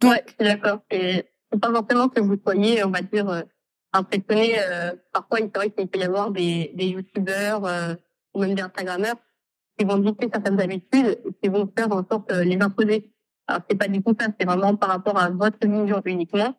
Donc, 0.00 0.12
ouais, 0.12 0.24
d'accord. 0.38 0.80
Et 0.90 1.24
c'est 1.50 1.58
pas 1.58 1.72
forcément 1.72 2.08
que 2.08 2.20
vous 2.20 2.36
soyez, 2.40 2.84
on 2.84 2.90
va 2.90 3.00
dire, 3.00 3.28
euh, 3.28 3.42
impressionné. 3.92 4.56
Euh, 4.60 4.92
parfois, 5.12 5.38
c'est 5.38 5.56
vrai 5.56 5.70
qu'il 5.70 5.88
peut 5.88 5.98
y 5.98 6.04
avoir 6.04 6.30
des, 6.30 6.70
des 6.74 6.88
youtubeurs 6.88 7.64
euh, 7.64 7.94
ou 8.34 8.40
même 8.42 8.54
des 8.54 8.62
instagrammeurs 8.62 9.16
qui 9.76 9.84
vont 9.86 9.98
dicter 9.98 10.28
certaines 10.32 10.60
habitudes 10.60 11.18
et 11.24 11.32
qui 11.42 11.48
vont 11.48 11.70
faire 11.76 11.90
en 11.90 12.06
sorte 12.06 12.28
de 12.32 12.42
les 12.42 12.58
imposer. 12.60 13.10
Alors, 13.48 13.62
c'est 13.68 13.76
pas 13.76 13.88
du 13.88 14.02
tout 14.02 14.14
ça, 14.18 14.26
c'est 14.38 14.46
vraiment 14.46 14.76
par 14.76 14.90
rapport 14.90 15.18
à 15.18 15.30
votre 15.30 15.66
vision 15.66 16.02
uniquement. 16.04 16.54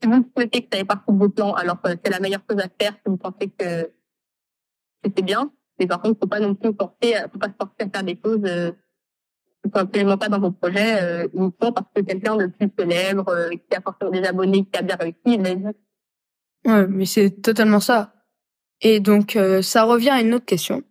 Si 0.00 0.08
vous 0.08 0.30
souhaitez 0.36 0.62
que 0.62 0.68
ça 0.72 0.80
ait 0.80 0.84
partie 0.84 1.12
de 1.12 1.18
vos 1.18 1.28
plans, 1.28 1.52
alors 1.54 1.82
que 1.82 1.90
c'est 1.90 2.10
la 2.10 2.20
meilleure 2.20 2.42
chose 2.48 2.60
à 2.60 2.68
faire, 2.80 2.92
si 2.92 3.02
vous 3.06 3.16
pensez 3.16 3.50
que, 3.50 3.92
c'est 5.04 5.22
bien, 5.22 5.50
mais 5.78 5.86
par 5.86 6.00
contre, 6.00 6.20
faut 6.20 6.28
pas 6.28 6.38
non 6.38 6.54
plus 6.54 6.72
forcer, 6.78 7.16
faut 7.32 7.38
pas 7.38 7.48
se 7.48 7.54
forcer 7.58 7.74
à 7.80 7.88
faire 7.88 8.04
des 8.04 8.18
choses 8.24 8.40
euh, 8.44 8.70
qui 9.64 9.70
sont 9.70 9.78
absolument 9.78 10.16
pas 10.16 10.28
dans 10.28 10.38
vos 10.38 10.52
projets, 10.52 11.02
euh, 11.02 11.28
uniquement 11.34 11.72
parce 11.72 11.88
que 11.92 12.02
quelqu'un 12.02 12.36
de 12.36 12.46
plus 12.46 12.70
célèbre, 12.78 13.28
euh, 13.28 13.50
qui 13.50 13.76
a 13.76 13.80
forcément 13.80 14.10
des 14.10 14.24
abonnés, 14.24 14.64
qui 14.64 14.78
a 14.78 14.82
bien 14.82 14.96
réussi, 14.96 15.18
il 15.24 15.42
l'a 15.42 15.54
dit. 15.56 15.64
Ouais, 16.66 16.86
mais 16.86 17.06
c'est 17.06 17.42
totalement 17.42 17.80
ça. 17.80 18.12
Et 18.80 19.00
donc, 19.00 19.34
euh, 19.34 19.62
ça 19.62 19.84
revient 19.84 20.10
à 20.10 20.20
une 20.20 20.34
autre 20.34 20.44
question. 20.44 20.82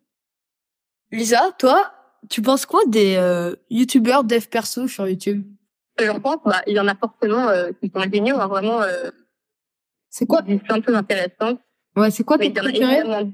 Lisa, 1.12 1.52
toi, 1.58 1.95
tu 2.30 2.42
penses 2.42 2.66
quoi 2.66 2.82
des 2.88 3.16
euh, 3.18 3.56
youtubeurs 3.70 4.24
dev 4.24 4.46
perso 4.48 4.88
sur 4.88 5.08
YouTube? 5.08 5.46
J'en 6.00 6.20
pense, 6.20 6.38
bah, 6.46 6.62
il 6.68 6.74
y 6.76 6.80
en 6.80 6.88
a 6.88 6.96
forcément 6.96 7.48
euh, 7.50 7.72
qui 7.82 7.90
sont 7.94 8.02
géniaux, 8.12 8.38
hein, 8.40 8.48
vraiment, 8.48 8.82
euh, 8.82 9.10
C'est 10.10 10.26
quoi? 10.26 10.42
des 10.42 10.58
plein 10.60 10.78
de 10.80 10.84
choses 10.84 10.96
intéressantes. 10.96 11.60
Ouais, 11.96 12.12
c'est 12.12 12.24
quoi 12.24 12.36
a 12.36 12.40
préférés? 12.40 12.78
énormément. 12.78 13.32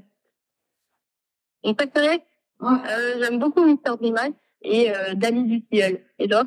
Mon 1.64 1.74
préféré, 1.74 2.22
Ouais. 2.60 2.78
euh, 2.88 3.16
j'aime 3.20 3.38
beaucoup 3.40 3.64
Mister 3.64 3.90
Dreamhack 4.00 4.32
et 4.62 4.90
euh, 4.94 5.14
Dali 5.14 5.44
du 5.44 5.64
Ciel. 5.72 6.04
Et 6.18 6.28
toi? 6.28 6.44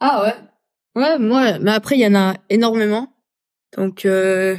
Ah 0.00 0.22
ouais. 0.22 0.34
Ouais, 1.02 1.18
moi, 1.18 1.58
mais 1.58 1.72
après 1.72 1.96
il 1.96 2.00
y 2.02 2.06
en 2.06 2.14
a 2.14 2.34
énormément. 2.50 3.12
Donc 3.76 4.04
euh, 4.04 4.56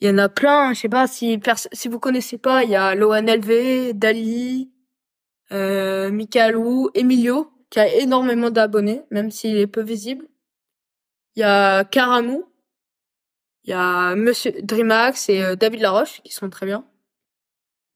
il 0.00 0.08
y 0.08 0.10
en 0.10 0.18
a 0.18 0.28
plein, 0.28 0.72
je 0.74 0.80
sais 0.80 0.88
pas 0.88 1.06
si 1.08 1.40
si 1.72 1.88
vous 1.88 1.98
connaissez 1.98 2.38
pas, 2.38 2.62
il 2.64 2.70
y 2.70 2.76
a 2.76 2.94
Loan 2.94 3.26
LV, 3.26 3.94
Dali, 3.94 4.70
euh 5.52 6.10
Mikalou, 6.10 6.90
Emilio 6.94 7.50
qui 7.70 7.80
a 7.80 7.92
énormément 7.94 8.50
d'abonnés 8.50 9.02
même 9.10 9.30
s'il 9.30 9.56
est 9.56 9.66
peu 9.66 9.82
visible. 9.82 10.26
Il 11.36 11.40
y 11.40 11.42
a 11.42 11.84
Karamou, 11.84 12.44
il 13.64 13.70
y 13.70 13.72
a 13.72 14.14
Monsieur 14.14 14.52
Dreamax 14.62 15.28
et 15.28 15.42
euh, 15.42 15.56
David 15.56 15.80
Laroche 15.80 16.20
qui 16.22 16.32
sont 16.32 16.48
très 16.50 16.66
bien. 16.66 16.84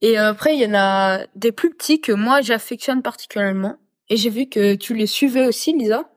Et 0.01 0.19
euh, 0.19 0.29
après 0.29 0.55
il 0.55 0.61
y 0.61 0.65
en 0.65 0.73
a 0.73 1.25
des 1.35 1.51
plus 1.51 1.69
petits 1.71 2.01
que 2.01 2.11
moi 2.11 2.41
j'affectionne 2.41 3.01
particulièrement 3.01 3.77
et 4.09 4.17
j'ai 4.17 4.29
vu 4.29 4.47
que 4.47 4.75
tu 4.75 4.93
les 4.93 5.07
suivais 5.07 5.47
aussi 5.47 5.73
Lisa. 5.73 6.09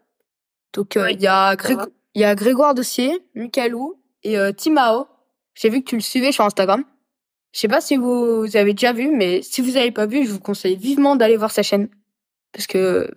Donc 0.73 0.97
euh, 0.97 1.05
Oui, 1.07 1.15
il 1.15 1.21
y 1.23 1.27
a 1.27 1.51
ça 1.51 1.57
Gré- 1.57 1.75
va. 1.77 1.87
il 2.15 2.21
y 2.23 2.25
a 2.25 2.35
Grégoire 2.35 2.75
Dossier, 2.75 3.19
Mikalou 3.35 4.01
et 4.23 4.39
euh, 4.39 4.53
Timao. 4.53 5.07
J'ai 5.55 5.69
vu 5.69 5.81
que 5.83 5.91
tu 5.91 5.97
le 5.97 6.03
suivais 6.03 6.33
sur 6.33 6.45
Instagram. 6.45 6.85
Je 7.53 7.61
sais 7.61 7.69
pas 7.69 7.81
si 7.81 7.97
vous 7.97 8.47
avez 8.55 8.73
déjà 8.73 8.93
vu, 8.93 9.11
mais 9.15 9.43
si 9.43 9.61
vous 9.61 9.77
avez 9.77 9.91
pas 9.93 10.07
vu, 10.07 10.27
je 10.27 10.33
vous 10.33 10.41
conseille 10.41 10.77
vivement 10.77 11.17
d'aller 11.17 11.37
voir 11.37 11.51
sa 11.51 11.63
chaîne. 11.63 11.89
Parce 12.53 12.67
que 12.67 13.11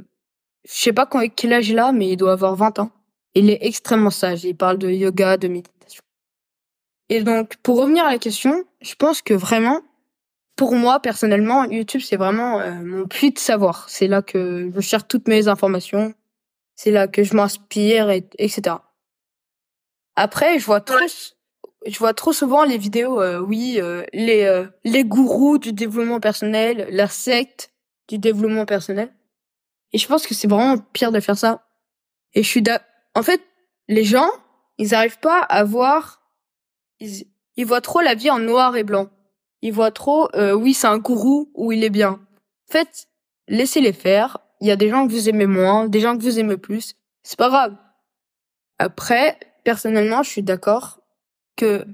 je 0.65 0.73
sais 0.73 0.93
pas 0.93 1.05
quand, 1.05 1.25
quel 1.35 1.53
âge 1.53 1.69
il 1.69 1.79
a, 1.79 1.91
mais 1.91 2.09
il 2.09 2.17
doit 2.17 2.33
avoir 2.33 2.55
20 2.55 2.79
ans. 2.79 2.91
Il 3.33 3.49
est 3.49 3.59
extrêmement 3.61 4.09
sage. 4.09 4.43
Il 4.43 4.55
parle 4.55 4.77
de 4.77 4.89
yoga, 4.89 5.37
de 5.37 5.47
méditation. 5.47 6.01
Et 7.09 7.21
donc, 7.21 7.55
pour 7.57 7.77
revenir 7.79 8.05
à 8.05 8.11
la 8.11 8.17
question, 8.17 8.63
je 8.81 8.95
pense 8.95 9.21
que 9.21 9.33
vraiment, 9.33 9.81
pour 10.55 10.73
moi, 10.73 10.99
personnellement, 10.99 11.65
YouTube, 11.65 12.01
c'est 12.03 12.15
vraiment 12.17 12.59
euh, 12.59 12.73
mon 12.83 13.07
puits 13.07 13.31
de 13.31 13.39
savoir. 13.39 13.89
C'est 13.89 14.07
là 14.07 14.21
que 14.21 14.71
je 14.73 14.81
cherche 14.81 15.07
toutes 15.07 15.27
mes 15.27 15.47
informations. 15.47 16.13
C'est 16.75 16.91
là 16.91 17.07
que 17.07 17.23
je 17.23 17.35
m'inspire, 17.35 18.09
et, 18.09 18.27
etc. 18.37 18.77
Après, 20.15 20.59
je 20.59 20.65
vois 20.65 20.81
trop, 20.81 20.97
je 21.85 21.97
vois 21.99 22.13
trop 22.13 22.33
souvent 22.33 22.63
les 22.63 22.77
vidéos, 22.77 23.21
euh, 23.21 23.39
oui, 23.39 23.75
euh, 23.79 24.03
les, 24.13 24.43
euh, 24.43 24.65
les 24.83 25.03
gourous 25.03 25.57
du 25.57 25.73
développement 25.73 26.19
personnel, 26.19 26.87
la 26.91 27.07
secte 27.07 27.71
du 28.07 28.17
développement 28.17 28.65
personnel. 28.65 29.13
Et 29.93 29.97
je 29.97 30.07
pense 30.07 30.25
que 30.25 30.33
c'est 30.33 30.47
vraiment 30.47 30.77
pire 30.77 31.11
de 31.11 31.19
faire 31.19 31.37
ça. 31.37 31.65
Et 32.33 32.43
je 32.43 32.47
suis 32.47 32.61
d'ac- 32.61 32.85
en 33.13 33.23
fait, 33.23 33.41
les 33.87 34.03
gens, 34.03 34.29
ils 34.77 34.93
arrivent 34.95 35.19
pas 35.19 35.39
à 35.39 35.63
voir, 35.63 36.21
ils, 36.99 37.25
ils 37.55 37.65
voient 37.65 37.81
trop 37.81 38.01
la 38.01 38.15
vie 38.15 38.29
en 38.29 38.39
noir 38.39 38.75
et 38.75 38.83
blanc. 38.83 39.09
Ils 39.61 39.73
voient 39.73 39.91
trop, 39.91 40.27
euh, 40.35 40.53
oui, 40.53 40.73
c'est 40.73 40.87
un 40.87 40.97
gourou 40.97 41.51
ou 41.53 41.71
il 41.71 41.83
est 41.83 41.89
bien. 41.89 42.19
En 42.69 42.71
fait, 42.71 43.07
laissez-les 43.47 43.93
faire. 43.93 44.39
Il 44.61 44.67
y 44.67 44.71
a 44.71 44.75
des 44.75 44.89
gens 44.89 45.07
que 45.07 45.11
vous 45.11 45.29
aimez 45.29 45.47
moins, 45.47 45.87
des 45.87 45.99
gens 45.99 46.17
que 46.17 46.23
vous 46.23 46.39
aimez 46.39 46.57
plus. 46.57 46.95
C'est 47.23 47.37
pas 47.37 47.49
grave. 47.49 47.75
Après, 48.79 49.39
personnellement, 49.63 50.23
je 50.23 50.29
suis 50.29 50.43
d'accord 50.43 50.99
que, 51.55 51.85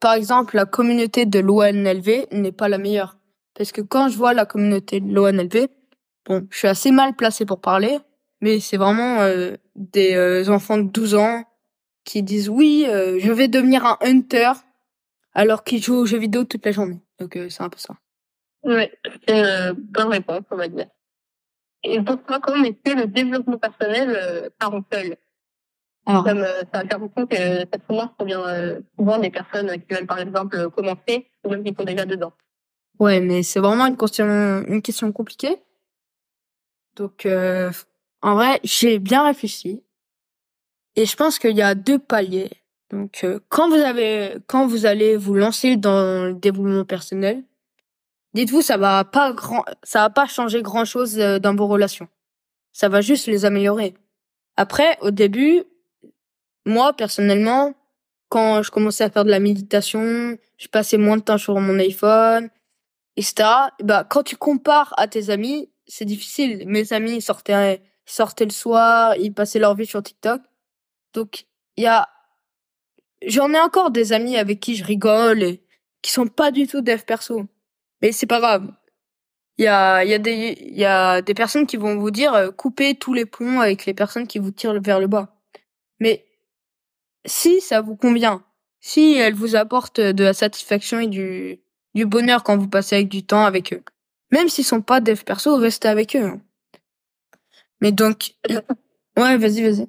par 0.00 0.14
exemple, 0.14 0.56
la 0.56 0.64
communauté 0.64 1.26
de 1.26 1.38
l'ONLV 1.38 2.26
n'est 2.32 2.52
pas 2.52 2.68
la 2.68 2.78
meilleure. 2.78 3.18
Parce 3.54 3.72
que 3.72 3.80
quand 3.80 4.08
je 4.08 4.16
vois 4.16 4.34
la 4.34 4.46
communauté 4.46 5.00
de 5.00 5.12
l'ONLV, 5.12 5.68
bon, 6.26 6.46
je 6.50 6.58
suis 6.58 6.68
assez 6.68 6.90
mal 6.90 7.14
placé 7.14 7.44
pour 7.44 7.60
parler, 7.60 7.98
mais 8.40 8.60
c'est 8.60 8.76
vraiment 8.76 9.20
euh, 9.20 9.56
des 9.76 10.14
euh, 10.14 10.48
enfants 10.48 10.78
de 10.78 10.88
12 10.88 11.14
ans 11.14 11.44
qui 12.04 12.22
disent 12.22 12.48
oui, 12.48 12.84
euh, 12.88 13.18
je 13.20 13.30
vais 13.30 13.48
devenir 13.48 13.84
un 13.86 13.98
hunter 14.00 14.52
alors 15.34 15.64
qu'ils 15.64 15.82
jouent 15.82 15.98
aux 15.98 16.06
jeux 16.06 16.18
vidéo 16.18 16.44
toute 16.44 16.64
la 16.64 16.72
journée. 16.72 17.00
Donc 17.18 17.36
euh, 17.36 17.48
c'est 17.48 17.62
un 17.62 17.68
peu 17.68 17.78
ça. 17.78 17.94
Une 18.64 18.88
euh, 19.30 19.74
bonne 19.76 20.08
réponse, 20.08 20.42
on 20.50 20.56
va 20.56 20.68
dire. 20.68 20.86
Et 21.84 22.00
pour 22.00 22.22
toi, 22.22 22.38
comment 22.40 22.64
est-ce 22.64 22.92
que 22.92 22.96
le 22.96 23.06
développement 23.06 23.58
personnel 23.58 24.10
euh, 24.10 24.50
part 24.58 24.74
en 24.74 24.82
seul? 24.92 25.16
Alors, 26.06 26.24
Comme 26.24 26.38
euh, 26.38 26.62
ça 26.72 26.80
a 26.80 26.84
l'impression 26.84 27.26
que 27.26 27.36
cette 27.36 27.82
remarque 27.88 28.14
provient 28.16 28.44
euh, 28.46 28.80
souvent 28.98 29.18
des 29.18 29.30
personnes 29.30 29.70
qui 29.70 29.94
veulent 29.94 30.06
par 30.06 30.18
exemple 30.18 30.56
euh, 30.56 30.68
commencer 30.68 31.28
ou 31.44 31.50
même 31.50 31.62
qui 31.62 31.74
sont 31.78 31.84
déjà 31.84 32.04
dedans. 32.04 32.32
ouais, 32.98 33.20
mais 33.20 33.42
c'est 33.42 33.60
vraiment 33.60 33.86
une 33.86 33.96
question, 33.96 34.26
une 34.66 34.82
question 34.82 35.12
compliquée. 35.12 35.56
Donc, 36.96 37.24
euh, 37.26 37.70
en 38.20 38.34
vrai, 38.34 38.60
j'ai 38.64 38.98
bien 38.98 39.24
réfléchi. 39.24 39.82
Et 40.96 41.06
je 41.06 41.16
pense 41.16 41.38
qu'il 41.38 41.56
y 41.56 41.62
a 41.62 41.74
deux 41.74 41.98
paliers. 41.98 42.50
Donc, 42.90 43.20
euh, 43.24 43.40
quand 43.48 43.68
vous 43.68 43.76
avez, 43.76 44.36
quand 44.46 44.66
vous 44.66 44.84
allez 44.84 45.16
vous 45.16 45.34
lancer 45.34 45.76
dans 45.76 46.26
le 46.26 46.34
développement 46.34 46.84
personnel, 46.84 47.42
dites-vous, 48.34 48.60
ça 48.60 48.76
va 48.76 49.04
pas 49.04 49.32
grand, 49.32 49.64
ça 49.82 50.00
va 50.00 50.10
pas 50.10 50.26
changer 50.26 50.60
grand 50.62 50.84
chose 50.84 51.16
dans 51.16 51.54
vos 51.54 51.66
relations. 51.66 52.08
Ça 52.72 52.88
va 52.88 53.00
juste 53.00 53.26
les 53.26 53.44
améliorer. 53.46 53.94
Après, 54.56 54.98
au 55.00 55.10
début, 55.10 55.62
moi, 56.66 56.92
personnellement, 56.92 57.74
quand 58.28 58.62
je 58.62 58.70
commençais 58.70 59.04
à 59.04 59.10
faire 59.10 59.24
de 59.24 59.30
la 59.30 59.40
méditation, 59.40 60.36
je 60.56 60.68
passais 60.68 60.96
moins 60.96 61.16
de 61.16 61.22
temps 61.22 61.38
sur 61.38 61.58
mon 61.60 61.78
iPhone, 61.78 62.48
etc. 63.16 63.48
Bah, 63.82 64.04
quand 64.08 64.22
tu 64.22 64.36
compares 64.36 64.94
à 64.96 65.08
tes 65.08 65.30
amis, 65.30 65.70
c'est 65.86 66.04
difficile. 66.04 66.64
Mes 66.66 66.92
amis 66.92 67.20
sortaient, 67.20 67.82
sortaient 68.06 68.44
le 68.44 68.50
soir, 68.50 69.16
ils 69.16 69.34
passaient 69.34 69.58
leur 69.58 69.74
vie 69.74 69.86
sur 69.86 70.02
TikTok. 70.02 70.40
Donc, 71.12 71.44
il 71.76 71.84
y 71.84 71.86
a, 71.86 72.08
j'en 73.26 73.52
ai 73.52 73.60
encore 73.60 73.90
des 73.90 74.12
amis 74.12 74.36
avec 74.36 74.60
qui 74.60 74.76
je 74.76 74.84
rigole 74.84 75.42
et 75.42 75.62
qui 76.02 76.10
sont 76.10 76.26
pas 76.26 76.50
du 76.50 76.66
tout 76.66 76.80
dev 76.80 77.02
perso. 77.02 77.46
Mais 78.00 78.12
c'est 78.12 78.26
pas 78.26 78.40
grave. 78.40 78.72
Il 79.58 79.64
y 79.64 79.68
a, 79.68 80.04
y 80.04 80.14
a 80.14 80.18
des, 80.18 80.56
y 80.60 80.84
a 80.84 81.22
des 81.22 81.34
personnes 81.34 81.66
qui 81.66 81.76
vont 81.76 81.96
vous 81.96 82.10
dire, 82.10 82.34
euh, 82.34 82.50
coupez 82.50 82.94
tous 82.94 83.12
les 83.12 83.26
ponts 83.26 83.60
avec 83.60 83.84
les 83.86 83.94
personnes 83.94 84.26
qui 84.26 84.38
vous 84.38 84.50
tirent 84.50 84.80
vers 84.80 84.98
le 84.98 85.06
bas. 85.06 85.36
Mais, 86.00 86.24
si 87.24 87.60
ça 87.60 87.80
vous 87.80 87.96
convient, 87.96 88.42
si 88.80 89.14
elles 89.14 89.34
vous 89.34 89.56
apportent 89.56 90.00
de 90.00 90.24
la 90.24 90.34
satisfaction 90.34 90.98
et 91.00 91.06
du, 91.06 91.60
du 91.94 92.06
bonheur 92.06 92.42
quand 92.42 92.56
vous 92.56 92.68
passez 92.68 92.96
avec 92.96 93.08
du 93.08 93.24
temps 93.24 93.44
avec 93.44 93.72
eux. 93.72 93.82
Même 94.30 94.48
s'ils 94.48 94.64
sont 94.64 94.82
pas 94.82 95.00
dev 95.00 95.22
perso, 95.22 95.56
restez 95.56 95.88
avec 95.88 96.16
eux. 96.16 96.24
hein. 96.24 96.40
Mais 97.80 97.92
donc, 97.92 98.34
ouais, 99.16 99.36
vas-y, 99.36 99.62
vas-y. 99.62 99.88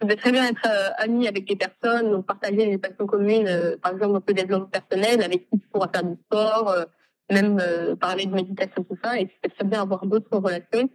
Ça 0.00 0.08
peut 0.08 0.16
très 0.16 0.32
bien 0.32 0.46
être 0.48 0.66
euh, 0.66 0.90
ami 0.98 1.28
avec 1.28 1.46
des 1.46 1.54
personnes, 1.56 2.10
donc 2.10 2.26
partager 2.26 2.66
des 2.66 2.78
passions 2.78 3.06
communes, 3.06 3.46
euh, 3.46 3.76
par 3.76 3.92
exemple 3.92 4.16
un 4.16 4.20
peu 4.20 4.34
développement 4.34 4.66
personnel, 4.66 5.22
avec 5.22 5.48
qui 5.48 5.60
tu 5.60 5.68
pourras 5.68 5.88
faire 5.92 6.02
du 6.02 6.16
sport, 6.24 6.70
euh, 6.70 6.84
même 7.30 7.60
euh, 7.60 7.94
parler 7.94 8.26
de 8.26 8.34
méditation, 8.34 8.82
tout 8.82 8.98
ça, 9.02 9.18
et 9.20 9.28
tu 9.28 9.34
peux 9.40 9.48
très 9.50 9.64
bien 9.64 9.82
avoir 9.82 10.04
d'autres 10.06 10.36
relations 10.36 10.88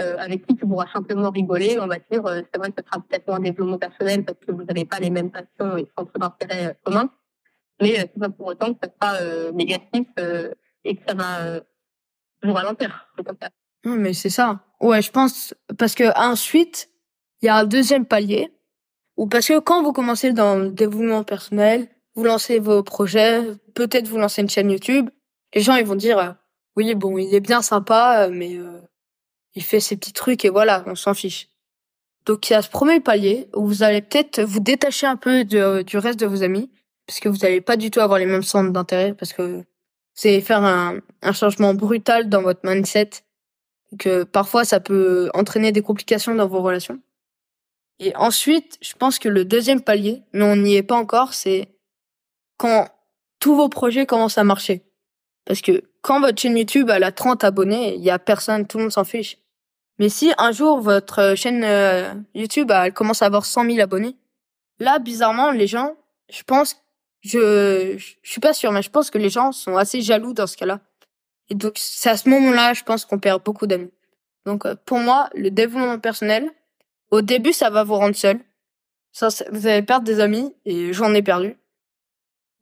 euh, 0.00 0.16
avec 0.18 0.46
qui 0.46 0.56
tu 0.56 0.66
pourras 0.66 0.86
simplement 0.92 1.30
rigoler, 1.30 1.78
on 1.78 1.86
va 1.86 1.98
dire, 2.10 2.26
euh, 2.26 2.42
c'est 2.52 2.58
vrai 2.58 2.70
que 2.70 2.82
ce 2.82 2.86
sera 2.86 3.00
peut-être 3.00 3.30
un 3.30 3.40
développement 3.40 3.78
personnel 3.78 4.24
parce 4.24 4.38
que 4.38 4.52
vous 4.52 4.64
n'avez 4.64 4.84
pas 4.84 4.98
les 4.98 5.10
mêmes 5.10 5.30
passions 5.30 5.76
et 5.76 5.86
centres 5.96 6.18
d'intérêt 6.18 6.66
euh, 6.66 6.72
communs, 6.82 7.10
mais 7.80 8.00
euh, 8.00 8.02
c'est 8.12 8.18
pas 8.18 8.28
pour 8.28 8.46
autant 8.48 8.74
que 8.74 8.80
ça 8.82 8.90
sera 9.00 9.52
négatif 9.52 10.06
et 10.84 10.96
que 10.96 11.02
ça 11.06 11.14
va 11.14 11.60
vous 12.42 12.52
ralentir, 12.52 13.08
comme. 13.24 13.36
Non, 13.84 13.96
mais 13.96 14.14
c'est 14.14 14.30
ça. 14.30 14.60
Ouais, 14.80 15.02
je 15.02 15.10
pense 15.10 15.54
parce 15.78 15.94
que 15.94 16.04
ensuite, 16.18 16.90
il 17.40 17.46
y 17.46 17.48
a 17.48 17.56
un 17.56 17.64
deuxième 17.64 18.06
palier 18.06 18.52
ou 19.16 19.26
parce 19.26 19.46
que 19.46 19.58
quand 19.60 19.82
vous 19.82 19.92
commencez 19.92 20.32
dans 20.32 20.56
le 20.56 20.70
développement 20.70 21.22
personnel, 21.22 21.88
vous 22.14 22.24
lancez 22.24 22.58
vos 22.58 22.82
projets, 22.82 23.42
peut-être 23.74 24.08
vous 24.08 24.18
lancez 24.18 24.42
une 24.42 24.48
chaîne 24.48 24.70
YouTube, 24.70 25.10
les 25.54 25.60
gens 25.60 25.76
ils 25.76 25.86
vont 25.86 25.94
dire 25.94 26.36
oui, 26.76 26.94
bon, 26.94 27.18
il 27.18 27.32
est 27.34 27.40
bien 27.40 27.62
sympa 27.62 28.28
mais 28.30 28.56
euh, 28.56 28.80
il 29.54 29.62
fait 29.62 29.80
ses 29.80 29.96
petits 29.96 30.12
trucs 30.12 30.44
et 30.44 30.48
voilà, 30.50 30.84
on 30.86 30.94
s'en 30.94 31.14
fiche. 31.14 31.48
Donc 32.26 32.48
il 32.48 32.54
y 32.54 32.56
a 32.56 32.62
ce 32.62 32.70
premier 32.70 33.00
palier 33.00 33.48
où 33.54 33.66
vous 33.66 33.82
allez 33.82 34.02
peut-être 34.02 34.40
vous 34.42 34.60
détacher 34.60 35.06
un 35.06 35.16
peu 35.16 35.44
du 35.44 35.98
reste 35.98 36.18
de 36.18 36.26
vos 36.26 36.42
amis, 36.42 36.70
parce 37.06 37.20
que 37.20 37.28
vous 37.28 37.38
n'allez 37.38 37.60
pas 37.60 37.76
du 37.76 37.90
tout 37.90 38.00
avoir 38.00 38.18
les 38.18 38.26
mêmes 38.26 38.42
centres 38.42 38.72
d'intérêt, 38.72 39.14
parce 39.14 39.32
que 39.32 39.42
vous 39.42 40.28
allez 40.28 40.40
faire 40.40 40.62
un, 40.62 41.00
un 41.22 41.32
changement 41.32 41.74
brutal 41.74 42.28
dans 42.28 42.42
votre 42.42 42.60
mindset, 42.64 43.10
que 43.98 44.24
parfois 44.24 44.64
ça 44.64 44.80
peut 44.80 45.30
entraîner 45.34 45.72
des 45.72 45.82
complications 45.82 46.34
dans 46.34 46.48
vos 46.48 46.62
relations. 46.62 47.00
Et 48.00 48.14
ensuite, 48.16 48.78
je 48.80 48.94
pense 48.94 49.18
que 49.18 49.28
le 49.28 49.44
deuxième 49.44 49.80
palier, 49.80 50.22
mais 50.32 50.44
on 50.44 50.56
n'y 50.56 50.74
est 50.74 50.82
pas 50.82 50.96
encore, 50.96 51.34
c'est 51.34 51.68
quand 52.56 52.88
tous 53.38 53.54
vos 53.54 53.68
projets 53.68 54.06
commencent 54.06 54.38
à 54.38 54.44
marcher. 54.44 54.82
Parce 55.44 55.60
que 55.60 55.82
quand 56.00 56.20
votre 56.20 56.40
chaîne 56.40 56.56
YouTube 56.56 56.90
a 56.90 57.12
30 57.12 57.44
abonnés, 57.44 57.94
il 57.94 58.02
y 58.02 58.10
a 58.10 58.18
personne, 58.18 58.66
tout 58.66 58.78
le 58.78 58.84
monde 58.84 58.92
s'en 58.92 59.04
fiche. 59.04 59.38
Mais 59.98 60.08
si 60.08 60.32
un 60.38 60.52
jour 60.52 60.80
votre 60.80 61.34
chaîne 61.36 61.62
euh, 61.64 62.12
YouTube 62.34 62.70
elle 62.70 62.92
commence 62.92 63.22
à 63.22 63.26
avoir 63.26 63.44
100 63.44 63.66
000 63.66 63.80
abonnés, 63.80 64.16
là 64.78 64.98
bizarrement 64.98 65.50
les 65.50 65.66
gens, 65.66 65.94
je 66.30 66.42
pense, 66.42 66.76
je, 67.22 67.96
je 67.96 68.30
suis 68.30 68.40
pas 68.40 68.52
sûr, 68.52 68.72
mais 68.72 68.82
je 68.82 68.90
pense 68.90 69.10
que 69.10 69.18
les 69.18 69.30
gens 69.30 69.52
sont 69.52 69.76
assez 69.76 70.02
jaloux 70.02 70.32
dans 70.32 70.46
ce 70.46 70.56
cas-là. 70.56 70.80
Et 71.48 71.54
donc 71.54 71.74
c'est 71.76 72.10
à 72.10 72.16
ce 72.16 72.28
moment-là, 72.28 72.74
je 72.74 72.82
pense 72.82 73.04
qu'on 73.04 73.18
perd 73.18 73.42
beaucoup 73.44 73.66
d'amis. 73.66 73.92
Donc 74.46 74.66
euh, 74.66 74.74
pour 74.84 74.98
moi, 74.98 75.28
le 75.34 75.50
développement 75.50 75.98
personnel, 75.98 76.50
au 77.10 77.20
début 77.20 77.52
ça 77.52 77.70
va 77.70 77.84
vous 77.84 77.94
rendre 77.94 78.16
seul. 78.16 78.40
Ça, 79.12 79.28
vous 79.52 79.68
allez 79.68 79.82
perdre 79.82 80.04
des 80.04 80.18
amis 80.18 80.52
et 80.64 80.92
j'en 80.92 81.14
ai 81.14 81.22
perdu. 81.22 81.56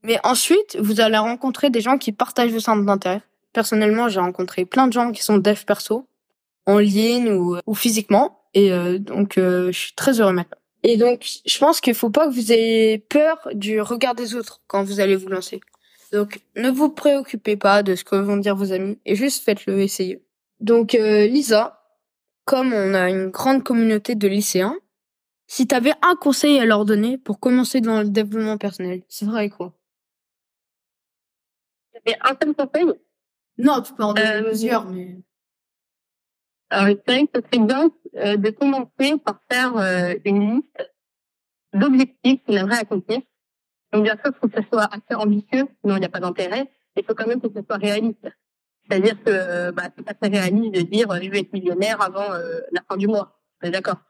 Mais 0.02 0.18
ensuite, 0.22 0.76
vous 0.78 1.00
allez 1.00 1.16
rencontrer 1.16 1.70
des 1.70 1.80
gens 1.80 1.96
qui 1.96 2.12
partagent 2.12 2.50
vos 2.50 2.60
centres 2.60 2.84
d'intérêt. 2.84 3.22
Personnellement, 3.54 4.08
j'ai 4.08 4.20
rencontré 4.20 4.66
plein 4.66 4.86
de 4.86 4.92
gens 4.92 5.12
qui 5.12 5.22
sont 5.22 5.38
dev 5.38 5.64
perso 5.64 6.06
en 6.66 6.78
ligne 6.78 7.30
ou, 7.32 7.58
ou 7.66 7.74
physiquement. 7.74 8.46
Et 8.54 8.72
euh, 8.72 8.98
donc, 8.98 9.38
euh, 9.38 9.72
je 9.72 9.78
suis 9.78 9.94
très 9.94 10.20
heureux 10.20 10.32
maintenant. 10.32 10.58
Et 10.82 10.96
donc, 10.96 11.26
je 11.46 11.58
pense 11.58 11.80
qu'il 11.80 11.94
faut 11.94 12.10
pas 12.10 12.26
que 12.26 12.34
vous 12.34 12.52
ayez 12.52 12.98
peur 12.98 13.48
du 13.54 13.80
regard 13.80 14.14
des 14.14 14.34
autres 14.34 14.60
quand 14.66 14.82
vous 14.82 15.00
allez 15.00 15.16
vous 15.16 15.28
lancer. 15.28 15.60
Donc, 16.12 16.40
ne 16.56 16.70
vous 16.70 16.90
préoccupez 16.90 17.56
pas 17.56 17.82
de 17.82 17.94
ce 17.94 18.04
que 18.04 18.16
vont 18.16 18.36
dire 18.36 18.56
vos 18.56 18.72
amis 18.72 18.98
et 19.06 19.14
juste 19.14 19.44
faites-le, 19.44 19.80
essayez. 19.80 20.22
Donc, 20.60 20.94
euh, 20.94 21.26
Lisa, 21.26 21.82
comme 22.44 22.72
on 22.72 22.94
a 22.94 23.08
une 23.08 23.28
grande 23.28 23.62
communauté 23.62 24.14
de 24.14 24.28
lycéens, 24.28 24.76
si 25.46 25.66
tu 25.66 25.74
avais 25.74 25.94
un 26.02 26.16
conseil 26.16 26.58
à 26.58 26.64
leur 26.64 26.84
donner 26.84 27.16
pour 27.16 27.38
commencer 27.40 27.80
dans 27.80 28.02
le 28.02 28.08
développement 28.08 28.58
personnel, 28.58 29.02
c'est 29.08 29.24
vrai 29.24 29.50
quoi? 29.50 29.72
J'avais 31.94 32.18
un 32.20 32.36
seul 32.42 32.54
conseil? 32.54 32.84
Non, 33.58 33.80
tu 33.82 33.92
peux 33.92 34.02
en 34.02 34.12
donner 34.12 34.42
plusieurs, 34.42 34.84
mais... 34.86 35.18
Alors, 36.72 36.88
je 36.88 37.12
dirais 37.12 37.26
que 37.26 37.32
ce 37.38 37.42
serait 37.42 37.66
bien 37.66 37.90
euh, 38.16 38.36
de 38.38 38.48
commencer 38.48 39.18
par 39.22 39.42
faire 39.50 39.76
euh, 39.76 40.14
une 40.24 40.54
liste 40.54 40.90
d'objectifs 41.74 42.40
qu'on 42.46 42.56
aimerait 42.56 42.78
accomplir. 42.78 43.20
Donc, 43.92 44.04
bien 44.04 44.14
sûr, 44.14 44.32
il 44.32 44.38
faut 44.40 44.48
que 44.48 44.62
ce 44.62 44.66
soit 44.68 44.88
assez 44.90 45.14
ambitieux, 45.14 45.68
sinon 45.82 45.96
il 45.96 46.00
n'y 46.00 46.06
a 46.06 46.08
pas 46.08 46.20
d'intérêt. 46.20 46.70
Il 46.96 47.04
faut 47.04 47.14
quand 47.14 47.26
même 47.26 47.42
que 47.42 47.48
ce 47.54 47.62
soit 47.62 47.76
réaliste. 47.76 48.26
C'est-à-dire 48.88 49.22
que 49.22 49.30
euh, 49.30 49.72
bah, 49.72 49.90
c'est 49.94 50.02
pas 50.02 50.14
très 50.14 50.30
réaliste 50.30 50.74
de 50.74 50.80
dire 50.80 51.08
je 51.22 51.28
vais 51.28 51.40
être 51.40 51.52
millionnaire 51.52 52.00
avant 52.00 52.28
la 52.72 52.80
fin 52.88 52.96
du 52.96 53.06
mois. 53.06 53.38
D'accord 53.62 54.00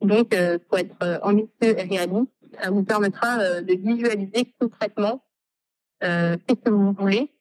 Donc, 0.00 0.34
il 0.34 0.58
faut 0.68 0.76
être 0.76 1.20
ambitieux 1.22 1.78
et 1.78 1.82
réaliste. 1.84 2.32
Ça 2.60 2.70
vous 2.72 2.82
permettra 2.82 3.60
de 3.62 3.74
visualiser 3.74 4.52
concrètement 4.58 5.22
euh, 6.04 6.36
ce 6.48 6.54
que 6.54 6.70
vous 6.70 6.92
voulez 6.92 7.32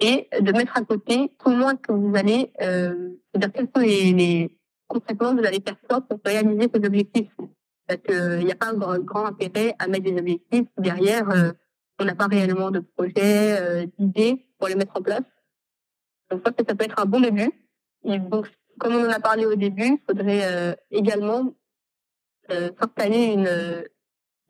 et 0.00 0.28
de 0.40 0.52
mettre 0.52 0.76
à 0.76 0.82
côté 0.82 1.32
comment 1.38 1.70
est-ce 1.70 1.80
que 1.80 1.92
vous 1.92 2.14
allez, 2.16 2.52
euh, 2.60 3.10
c'est-à-dire 3.32 3.52
quels 3.52 3.68
sont 3.74 3.82
les, 3.82 4.12
les 4.12 4.58
concrètement 4.88 5.34
vous 5.34 5.44
allez 5.44 5.60
faire 5.60 5.76
quoi 5.88 6.00
pour 6.00 6.20
réaliser 6.24 6.68
ces 6.72 6.84
objectifs? 6.84 7.30
Parce 7.86 8.00
qu'il 8.00 8.44
n'y 8.44 8.52
a 8.52 8.56
pas 8.56 8.70
un 8.70 8.98
grand, 8.98 9.26
intérêt 9.26 9.74
à 9.78 9.86
mettre 9.86 10.04
des 10.04 10.18
objectifs 10.18 10.68
derrière 10.78 11.30
euh, 11.30 11.52
on 11.98 12.04
n'a 12.04 12.14
pas 12.14 12.26
réellement 12.26 12.70
de 12.70 12.80
projet, 12.80 13.60
euh, 13.60 13.86
d'idées 13.98 14.46
pour 14.58 14.68
les 14.68 14.74
mettre 14.74 14.96
en 14.96 15.02
place. 15.02 15.22
Donc 16.30 16.40
je 16.40 16.42
pense 16.42 16.54
que 16.54 16.64
ça 16.66 16.74
peut 16.74 16.84
être 16.84 16.98
un 16.98 17.06
bon 17.06 17.20
début. 17.20 17.50
Et 18.04 18.18
donc 18.18 18.50
comme 18.78 18.94
on 18.94 19.06
en 19.06 19.10
a 19.10 19.20
parlé 19.20 19.46
au 19.46 19.54
début, 19.54 19.84
il 19.84 20.00
faudrait 20.06 20.44
euh, 20.44 20.74
également 20.90 21.54
euh, 22.50 22.70
s'installer 22.80 23.26
une, 23.26 23.84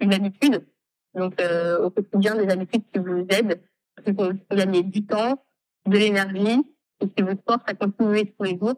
une 0.00 0.14
habitude. 0.14 0.66
Donc 1.14 1.40
au 1.80 1.90
quotidien 1.90 2.35
des 2.35 2.48
habitudes 2.48 2.83
qui 2.92 2.98
vous 2.98 3.24
aident 3.28 3.61
qui 4.02 4.12
vont 4.12 4.38
gagner 4.50 4.83
du 4.83 5.04
temps, 5.04 5.44
de 5.87 5.96
l'énergie, 5.96 6.62
et 7.00 7.09
qui 7.09 7.22
vous 7.22 7.38
force 7.46 7.62
à 7.66 7.74
continuer 7.74 8.33
tous 8.37 8.44
les 8.44 8.59
jours 8.59 8.74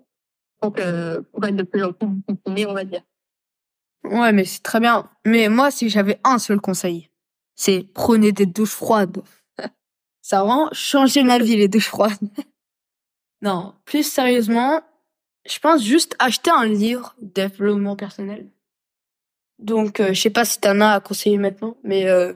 pour, 0.61 0.73
que, 0.73 1.21
pour 1.21 1.45
être 1.45 1.57
de 1.57 1.63
plus 1.63 1.85
en 1.85 1.93
plus 1.93 2.09
discipliné, 2.09 2.67
on 2.67 2.75
va 2.75 2.85
dire. 2.85 3.03
Ouais, 4.05 4.33
mais 4.33 4.45
c'est 4.45 4.63
très 4.63 4.81
bien. 4.81 5.09
Mais 5.25 5.49
moi, 5.49 5.71
si 5.71 5.89
j'avais 5.89 6.21
un 6.25 6.39
seul 6.39 6.61
conseil, 6.61 7.11
c'est 7.55 7.87
prenez 7.95 8.33
des 8.33 8.47
douches 8.47 8.71
froides. 8.71 9.23
Ça 10.23 10.41
a 10.41 10.45
vraiment 10.45 10.69
changé 10.73 11.23
ma 11.23 11.39
vie, 11.39 11.57
les 11.57 11.69
douches 11.69 11.89
froides. 11.89 12.19
non, 13.43 13.75
plus 13.85 14.03
sérieusement, 14.03 14.81
je 15.49 15.59
pense 15.59 15.83
juste 15.83 16.15
acheter 16.19 16.51
un 16.51 16.67
livre 16.67 17.15
développement 17.21 17.97
personnel. 17.97 18.49
Donc, 19.59 20.01
euh, 20.01 20.13
je 20.13 20.21
sais 20.21 20.31
pas 20.31 20.45
si 20.45 20.61
t'en 20.61 20.81
as 20.81 20.93
à 20.93 21.01
conseiller 21.01 21.39
maintenant, 21.39 21.77
mais 21.83 22.09
euh, 22.09 22.35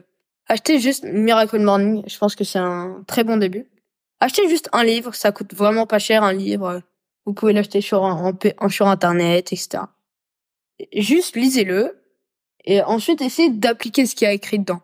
Achetez 0.51 0.79
juste 0.79 1.05
Miracle 1.05 1.59
Morning, 1.59 2.03
je 2.05 2.17
pense 2.17 2.35
que 2.35 2.43
c'est 2.43 2.59
un 2.59 3.05
très 3.07 3.23
bon 3.23 3.37
début. 3.37 3.69
Achetez 4.19 4.49
juste 4.49 4.67
un 4.73 4.83
livre, 4.83 5.15
ça 5.15 5.31
coûte 5.31 5.53
vraiment 5.53 5.87
pas 5.87 5.97
cher 5.97 6.23
un 6.23 6.33
livre. 6.33 6.81
Vous 7.25 7.31
pouvez 7.31 7.53
l'acheter 7.53 7.79
sur, 7.79 8.01
sur 8.69 8.87
internet, 8.89 9.53
etc. 9.53 9.83
Juste 10.93 11.37
lisez-le 11.37 12.03
et 12.65 12.81
ensuite 12.81 13.21
essayez 13.21 13.49
d'appliquer 13.49 14.05
ce 14.05 14.13
qu'il 14.13 14.25
y 14.25 14.27
a 14.27 14.33
écrit 14.33 14.59
dedans. 14.59 14.81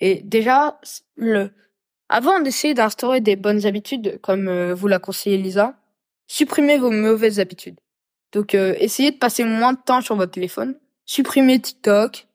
Et 0.00 0.16
déjà, 0.16 0.78
le, 1.16 1.52
avant 2.10 2.40
d'essayer 2.40 2.74
d'instaurer 2.74 3.22
des 3.22 3.36
bonnes 3.36 3.64
habitudes, 3.64 4.20
comme 4.20 4.46
euh, 4.48 4.74
vous 4.74 4.88
l'a 4.88 4.98
conseillé 4.98 5.38
Lisa, 5.38 5.74
supprimez 6.26 6.76
vos 6.76 6.90
mauvaises 6.90 7.40
habitudes. 7.40 7.80
Donc, 8.32 8.54
euh, 8.54 8.74
essayez 8.78 9.12
de 9.12 9.16
passer 9.16 9.44
moins 9.44 9.72
de 9.72 9.80
temps 9.82 10.02
sur 10.02 10.16
votre 10.16 10.32
téléphone. 10.32 10.78
Supprimez 11.06 11.60
TikTok, 11.60 12.27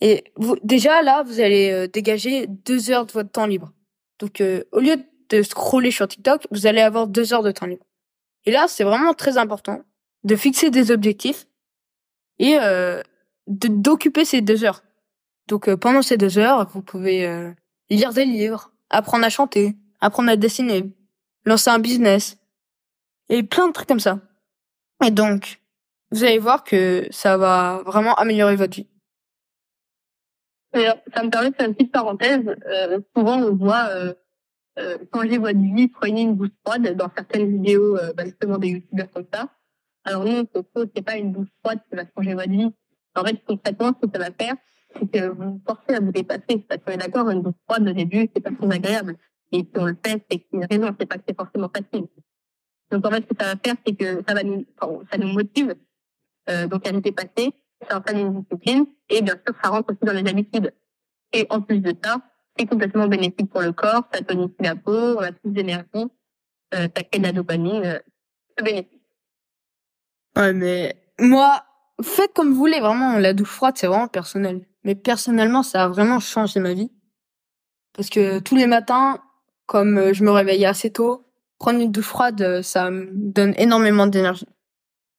et 0.00 0.24
vous, 0.36 0.56
déjà 0.62 1.02
là, 1.02 1.22
vous 1.22 1.40
allez 1.40 1.70
euh, 1.70 1.86
dégager 1.86 2.46
deux 2.46 2.90
heures 2.90 3.06
de 3.06 3.12
votre 3.12 3.30
temps 3.30 3.46
libre. 3.46 3.72
Donc 4.18 4.40
euh, 4.40 4.64
au 4.72 4.80
lieu 4.80 4.96
de 5.30 5.42
scroller 5.42 5.90
sur 5.90 6.08
TikTok, 6.08 6.46
vous 6.50 6.66
allez 6.66 6.80
avoir 6.80 7.06
deux 7.06 7.32
heures 7.32 7.42
de 7.42 7.50
temps 7.50 7.66
libre. 7.66 7.84
Et 8.44 8.50
là, 8.50 8.66
c'est 8.68 8.84
vraiment 8.84 9.14
très 9.14 9.38
important 9.38 9.82
de 10.24 10.36
fixer 10.36 10.70
des 10.70 10.90
objectifs 10.90 11.46
et 12.38 12.58
euh, 12.60 13.02
d'occuper 13.46 14.24
ces 14.24 14.40
deux 14.40 14.64
heures. 14.64 14.82
Donc 15.48 15.68
euh, 15.68 15.76
pendant 15.76 16.02
ces 16.02 16.16
deux 16.16 16.38
heures, 16.38 16.68
vous 16.70 16.82
pouvez 16.82 17.52
lire 17.90 18.12
des 18.12 18.24
livres, 18.24 18.72
apprendre 18.90 19.24
à 19.24 19.30
chanter, 19.30 19.76
apprendre 20.00 20.30
à 20.30 20.36
dessiner, 20.36 20.84
lancer 21.44 21.70
un 21.70 21.78
business 21.78 22.36
et 23.28 23.42
plein 23.42 23.68
de 23.68 23.72
trucs 23.72 23.88
comme 23.88 24.00
ça. 24.00 24.20
Et 25.04 25.10
donc, 25.10 25.60
vous 26.10 26.24
allez 26.24 26.38
voir 26.38 26.64
que 26.64 27.06
ça 27.10 27.36
va 27.36 27.82
vraiment 27.84 28.14
améliorer 28.14 28.56
votre 28.56 28.76
vie 28.76 28.86
ça 30.74 31.22
me 31.22 31.30
permet 31.30 31.50
de 31.50 31.54
faire 31.54 31.68
une 31.68 31.74
petite 31.74 31.92
parenthèse. 31.92 32.44
Euh, 32.66 33.00
souvent, 33.16 33.38
on 33.38 33.54
voit 33.54 33.88
euh, 33.90 34.14
euh, 34.78 34.98
changer 35.14 35.38
votre 35.38 35.58
vie, 35.58 35.88
prenez 35.88 36.22
une 36.22 36.36
douche 36.36 36.50
froide 36.64 36.96
dans 36.96 37.10
certaines 37.14 37.50
vidéos, 37.50 37.96
euh, 37.96 38.12
bah, 38.12 38.24
justement 38.24 38.58
des 38.58 38.68
youtubeurs 38.68 39.10
comme 39.12 39.26
ça. 39.32 39.48
Alors 40.04 40.24
non, 40.24 40.44
c'est 40.94 41.02
pas 41.04 41.16
une 41.16 41.32
douche 41.32 41.48
froide 41.62 41.80
qui 41.88 41.96
va 41.96 42.02
changer 42.16 42.34
votre 42.34 42.50
vie. 42.50 42.72
En 43.14 43.24
fait, 43.24 43.40
concrètement, 43.46 43.92
ce 43.94 44.06
que 44.06 44.12
ça 44.12 44.18
va 44.18 44.30
faire, 44.32 44.56
c'est 44.94 45.10
que 45.10 45.28
vous 45.28 45.52
vous 45.52 45.62
forcez 45.66 45.94
à 45.94 46.00
vous 46.00 46.12
dépasser. 46.12 46.64
Parce 46.68 46.82
qu'on 46.82 46.92
est 46.92 46.96
d'accord, 46.96 47.30
une 47.30 47.42
douche 47.42 47.54
froide 47.68 47.88
au 47.88 47.92
début, 47.92 48.28
c'est 48.34 48.42
pas 48.42 48.50
très 48.50 48.74
agréable. 48.74 49.16
Et 49.52 49.58
si 49.58 49.70
on 49.76 49.86
le 49.86 49.96
fait, 50.04 50.24
c'est 50.28 50.38
qu'il 50.40 50.58
y 50.58 50.62
a 50.62 50.66
une 50.74 50.82
raison, 50.82 50.96
c'est 50.98 51.06
pas 51.06 51.16
que 51.16 51.22
c'est 51.28 51.36
forcément 51.36 51.70
facile. 51.74 52.08
Donc 52.90 53.06
en 53.06 53.10
fait, 53.10 53.22
ce 53.22 53.34
que 53.34 53.36
ça 53.40 53.54
va 53.54 53.60
faire, 53.64 53.76
c'est 53.86 53.94
que 53.94 54.22
ça 54.26 54.34
va 54.34 54.42
nous, 54.42 54.66
ça 55.10 55.18
nous 55.18 55.28
motive 55.28 55.74
euh, 56.50 56.66
donc 56.66 56.86
à 56.86 56.92
nous 56.92 57.00
dépasser 57.00 57.52
entraîne 57.92 58.18
une 58.18 58.42
discipline 58.42 58.86
et 59.08 59.22
bien 59.22 59.34
sûr, 59.34 59.54
ça 59.62 59.70
rentre 59.70 59.90
aussi 59.90 60.04
dans 60.04 60.12
les 60.12 60.28
habitudes. 60.28 60.72
Et 61.32 61.46
en 61.50 61.60
plus 61.60 61.80
de 61.80 61.94
ça, 62.02 62.18
c'est 62.58 62.66
complètement 62.66 63.08
bénéfique 63.08 63.50
pour 63.50 63.60
le 63.60 63.72
corps, 63.72 64.04
ça 64.12 64.22
tonifie 64.22 64.54
la 64.60 64.76
peau, 64.76 65.16
on 65.18 65.22
a 65.22 65.32
plus 65.32 65.50
d'énergie, 65.50 66.06
euh, 66.74 66.88
ça 66.96 67.02
crée 67.02 67.18
de 67.18 67.24
la 67.24 67.32
dopamine, 67.32 67.82
euh, 67.84 67.98
c'est 68.56 68.64
bénéfique. 68.64 69.02
Ouais, 70.36 70.52
mais 70.52 70.96
moi, 71.18 71.64
faites 72.02 72.32
comme 72.32 72.50
vous 72.50 72.58
voulez, 72.58 72.80
vraiment, 72.80 73.18
la 73.18 73.34
douche 73.34 73.50
froide, 73.50 73.74
c'est 73.76 73.86
vraiment 73.86 74.08
personnel. 74.08 74.66
Mais 74.84 74.94
personnellement, 74.94 75.62
ça 75.62 75.84
a 75.84 75.88
vraiment 75.88 76.20
changé 76.20 76.60
ma 76.60 76.74
vie. 76.74 76.90
Parce 77.94 78.10
que 78.10 78.40
tous 78.40 78.56
les 78.56 78.66
matins, 78.66 79.20
comme 79.66 79.98
euh, 79.98 80.12
je 80.12 80.24
me 80.24 80.30
réveillais 80.30 80.66
assez 80.66 80.90
tôt, 80.90 81.24
prendre 81.58 81.80
une 81.80 81.92
douche 81.92 82.06
froide, 82.06 82.40
euh, 82.42 82.62
ça 82.62 82.90
me 82.90 83.08
donne 83.12 83.54
énormément 83.56 84.06
d'énergie. 84.06 84.46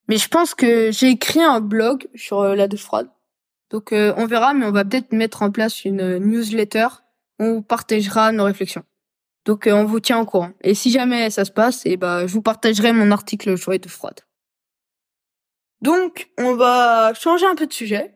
Mais 0.07 0.17
je 0.17 0.27
pense 0.27 0.53
que 0.53 0.91
j'ai 0.91 1.09
écrit 1.09 1.43
un 1.43 1.59
blog 1.59 2.07
sur 2.15 2.39
euh, 2.39 2.55
la 2.55 2.67
douche 2.67 2.83
froide. 2.83 3.09
Donc 3.71 3.91
euh, 3.91 4.13
on 4.17 4.25
verra, 4.25 4.53
mais 4.53 4.65
on 4.65 4.71
va 4.71 4.85
peut-être 4.85 5.11
mettre 5.11 5.41
en 5.41 5.51
place 5.51 5.85
une 5.85 6.01
euh, 6.01 6.19
newsletter 6.19 6.87
où 7.39 7.45
on 7.45 7.61
partagera 7.61 8.31
nos 8.31 8.43
réflexions. 8.43 8.83
Donc 9.45 9.67
on 9.71 9.85
vous 9.85 9.99
tient 9.99 10.19
au 10.19 10.25
courant. 10.25 10.51
Et 10.61 10.73
si 10.73 10.91
jamais 10.91 11.29
ça 11.29 11.45
se 11.45 11.51
passe, 11.51 11.85
et 11.85 11.91
eh 11.91 11.97
ben 11.97 12.27
je 12.27 12.33
vous 12.33 12.41
partagerai 12.41 12.93
mon 12.93 13.11
article 13.11 13.57
sur 13.57 13.71
les 13.71 13.79
douches 13.79 13.93
froides. 13.93 14.21
Donc, 15.81 16.31
on 16.39 16.55
va 16.55 17.13
changer 17.13 17.45
un 17.45 17.53
peu 17.53 17.67
de 17.67 17.73
sujet. 17.73 18.15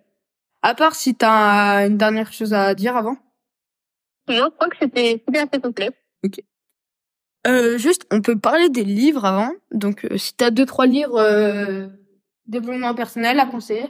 À 0.62 0.74
part 0.76 0.96
si 0.96 1.16
t'as 1.16 1.86
une 1.88 1.98
dernière 1.98 2.34
chose 2.34 2.54
à 2.54 2.74
dire 2.74 2.96
avant? 2.98 3.18
Non, 4.28 4.46
je 4.46 4.56
crois 4.56 4.70
que 4.70 4.78
c'était 4.82 5.24
c'était 5.26 5.40
assez 5.40 5.62
complet. 5.62 5.92
Euh, 7.48 7.78
juste, 7.78 8.06
on 8.12 8.22
peut 8.22 8.38
parler 8.38 8.70
des 8.70 8.84
livres 8.84 9.26
avant. 9.26 9.52
Donc, 9.72 10.06
euh, 10.06 10.18
si 10.18 10.36
t'as 10.36 10.52
deux 10.52 10.66
trois 10.66 10.86
livres 10.86 11.20
euh, 11.20 11.88
développement 12.50 12.94
personnel 12.96 13.40
à 13.40 13.46
conseiller. 13.46 13.86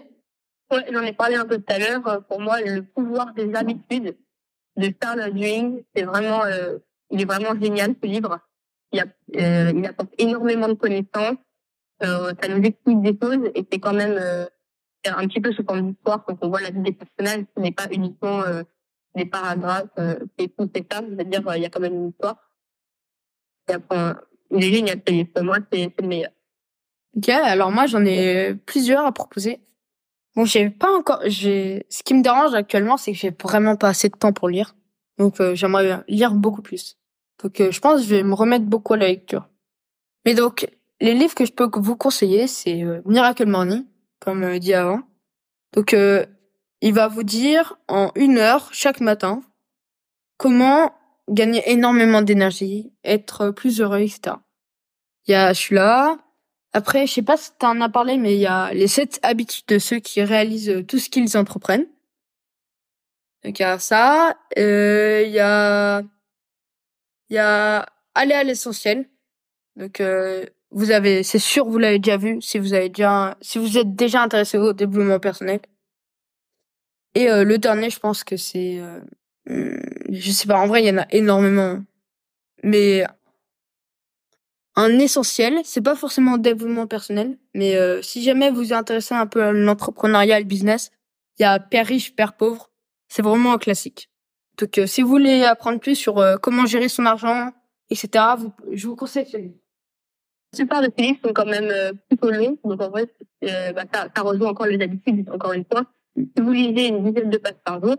Ouais, 0.71 0.85
j'en 0.91 1.01
ai 1.01 1.13
parlé 1.13 1.35
un 1.35 1.45
peu 1.45 1.57
tout 1.57 1.73
à 1.73 1.79
l'heure. 1.79 2.07
Euh, 2.07 2.19
Pour 2.19 2.39
moi, 2.39 2.62
le 2.62 2.83
pouvoir 2.83 3.33
des 3.33 3.55
habitudes 3.55 4.17
de 4.77 4.93
Charles 5.01 5.31
Duhigg, 5.33 5.83
c'est 5.95 6.03
vraiment, 6.03 6.43
euh, 6.45 6.77
il 7.09 7.21
est 7.21 7.25
vraiment 7.25 7.59
génial 7.59 7.95
ce 8.01 8.07
livre. 8.07 8.39
Il, 8.91 8.99
a, 8.99 9.05
euh, 9.35 9.71
il 9.75 9.85
apporte 9.85 10.13
énormément 10.17 10.67
de 10.67 10.73
connaissances. 10.73 11.38
Ça 12.01 12.47
nous 12.47 12.63
explique 12.63 13.01
des 13.01 13.17
choses 13.21 13.51
et 13.55 13.67
c'est 13.69 13.79
quand 13.79 13.93
même 13.93 14.17
un 15.05 15.27
petit 15.27 15.41
peu 15.41 15.51
sous 15.51 15.63
forme 15.65 15.91
d'histoire 15.91 16.23
quand 16.23 16.38
on 16.41 16.47
voit 16.47 16.62
la 16.62 16.69
vie 16.69 16.79
des 16.79 16.93
personnages. 16.93 17.45
Ce 17.55 17.62
n'est 17.62 17.73
pas 17.73 17.88
uniquement 17.91 18.41
des 19.15 19.25
paragraphes, 19.25 19.89
c'est 20.38 20.47
tout, 20.55 20.69
c'est 20.73 20.88
ça. 20.89 21.01
C'est-à-dire, 21.01 21.43
il 21.57 21.62
y 21.62 21.65
a 21.65 21.69
quand 21.69 21.81
même 21.81 21.95
une 21.95 22.09
histoire. 22.09 22.48
Après, 23.69 24.13
génial 24.51 25.01
ce 25.05 25.13
livre. 25.13 25.29
Pour 25.34 25.43
moi, 25.43 25.58
c'est 25.71 25.93
le 25.99 26.08
meilleur. 26.08 26.32
Ok, 27.17 27.29
alors 27.29 27.71
moi 27.71 27.88
j'en 27.88 28.05
ai 28.05 28.55
plusieurs 28.65 29.05
à 29.05 29.12
proposer. 29.12 29.60
Bon, 30.36 30.45
j'ai 30.45 30.69
pas 30.69 30.91
encore. 30.91 31.21
Ce 31.23 32.03
qui 32.03 32.13
me 32.13 32.21
dérange 32.21 32.53
actuellement, 32.53 32.97
c'est 32.97 33.12
que 33.12 33.17
j'ai 33.17 33.32
vraiment 33.32 33.75
pas 33.75 33.89
assez 33.89 34.10
de 34.10 34.15
temps 34.15 34.32
pour 34.32 34.49
lire. 34.49 34.75
Donc 35.17 35.41
euh, 35.41 35.55
j'aimerais 35.55 36.03
lire 36.08 36.34
beaucoup 36.34 36.62
plus. 36.62 36.97
Donc 37.43 37.60
euh, 37.60 37.71
je 37.71 37.79
pense 37.79 38.01
que 38.01 38.08
je 38.08 38.15
vais 38.15 38.23
me 38.23 38.34
remettre 38.34 38.65
beaucoup 38.65 38.93
à 38.93 38.97
la 38.97 39.08
lecture. 39.08 39.49
Mais 40.25 40.36
donc 40.36 40.69
les 41.01 41.13
livres 41.13 41.36
que 41.36 41.45
je 41.45 41.51
peux 41.51 41.69
vous 41.73 41.95
conseiller, 41.95 42.47
c'est 42.47 42.84
euh, 42.84 43.01
Miracle 43.05 43.47
Morning, 43.47 43.86
comme 44.19 44.60
dit 44.60 44.73
avant. 44.73 45.01
Donc 45.73 45.93
il 45.93 46.93
va 46.93 47.08
vous 47.08 47.23
dire 47.23 47.77
en 47.88 48.12
une 48.15 48.38
heure 48.38 48.69
chaque 48.71 49.01
matin 49.01 49.41
comment 50.38 50.93
gagner 51.30 51.62
énormément 51.72 52.22
d'énergie, 52.22 52.92
être 53.04 53.52
plus 53.52 53.82
heureux, 53.82 54.00
etc. 54.00 54.36
Il 55.28 55.32
y 55.32 55.36
a 55.36 55.54
celui-là. 55.54 56.18
Après, 56.74 57.08
je 57.08 57.13
sais 57.13 57.22
pas 57.22 57.38
si 57.38 57.52
t'en 57.58 57.80
as 57.82 57.89
parlé, 57.89 58.18
mais 58.18 58.36
il 58.36 58.42
y 58.42 58.46
a 58.48 58.74
les 58.74 58.88
sept 58.88 59.20
habitudes 59.24 59.65
de 59.68 59.80
ceux 59.80 60.00
qui 60.00 60.22
réalisent 60.22 60.86
tout 60.88 61.00
ce 61.00 61.10
qu'ils 61.10 61.38
entreprennent. 61.38 61.88
Donc 63.44 63.58
il 63.60 63.62
y 63.62 63.65
a 63.65 63.80
ça. 63.80 64.38
Euh, 64.58 65.24
Il 65.26 65.32
y 65.32 65.39
a, 65.39 66.02
il 67.30 67.36
y 67.36 67.39
a 67.39 67.86
aller 68.15 68.34
à 68.34 68.44
l'essentiel. 68.44 69.10
Donc 69.76 70.02
euh, 70.02 70.46
vous 70.72 70.92
avez, 70.92 71.24
c'est 71.24 71.39
sûr, 71.39 71.65
vous 71.65 71.78
l'avez 71.80 72.00
déjà 72.00 72.18
vu 72.18 72.42
si 72.42 72.60
vous 72.60 72.74
avez 72.74 72.89
déjà, 72.89 73.38
si 73.42 73.58
vous 73.58 73.78
êtes 73.78 73.96
déjà 73.96 74.22
intéressé 74.22 74.58
au 74.58 74.74
développement 74.74 75.20
personnel. 75.20 75.62
Et 77.15 77.30
euh, 77.30 77.44
le 77.44 77.58
dernier, 77.58 77.89
je 77.89 78.00
pense 78.00 78.24
que 78.24 78.38
c'est, 78.38 78.80
euh, 78.80 79.00
je 79.47 80.32
sais 80.32 80.47
pas, 80.47 80.60
en 80.60 80.67
vrai, 80.67 80.84
il 80.84 80.88
y 80.88 80.91
en 80.91 80.97
a 80.97 81.08
énormément, 81.12 81.84
mais 82.63 83.04
un 84.75 84.99
essentiel, 84.99 85.60
c'est 85.63 85.82
pas 85.82 85.95
forcément 85.95 86.38
développement 86.38 86.88
personnel, 86.88 87.38
mais 87.54 87.75
euh, 87.75 88.02
si 88.02 88.23
jamais 88.23 88.49
vous 88.49 88.58
vous 88.58 88.73
intéressez 88.73 89.13
un 89.13 89.28
peu 89.28 89.43
à 89.43 89.52
l'entrepreneuriat 89.52 90.39
le 90.39 90.45
business, 90.45 90.91
il 91.38 91.43
y 91.43 91.45
a 91.45 91.60
Père 91.60 91.88
riche, 91.88 92.15
Père 92.15 92.38
pauvre. 92.38 92.69
C'est 93.08 93.21
vraiment 93.21 93.54
un 93.54 93.58
classique. 93.58 94.10
Donc, 94.58 94.78
euh, 94.78 94.88
si 94.88 95.02
vous 95.02 95.10
voulez 95.10 95.43
apprendre 95.43 95.80
plus 95.80 95.95
sur 95.95 96.19
euh, 96.19 96.38
comment 96.38 96.65
gérer 96.65 96.89
son 96.89 97.06
argent, 97.06 97.52
etc., 97.89 98.23
je 98.71 98.88
vous 98.88 98.95
conseille 98.95 99.25
celui 99.25 99.54
plupart 100.58 100.82
de 100.82 100.91
livres 100.97 101.19
sont 101.23 101.34
quand 101.34 101.45
même 101.45 101.69
euh, 101.69 101.91
plutôt 102.08 102.32
longs. 102.32 102.58
Donc, 102.63 102.82
en 102.82 102.89
vrai, 102.89 103.08
euh, 103.43 103.73
bah, 103.73 103.84
ça, 103.93 104.08
ça 104.15 104.21
rejoint 104.21 104.49
encore 104.49 104.65
les 104.65 104.82
habitudes, 104.82 105.30
encore 105.30 105.54
une 105.54 105.65
fois. 105.65 105.86
Si 106.15 106.41
vous 106.41 106.52
lisez 106.52 106.88
une 106.88 107.04
dizaine 107.04 107.30
de 107.30 107.38
pages 107.38 107.54
par 107.63 107.84
jour, 107.84 107.95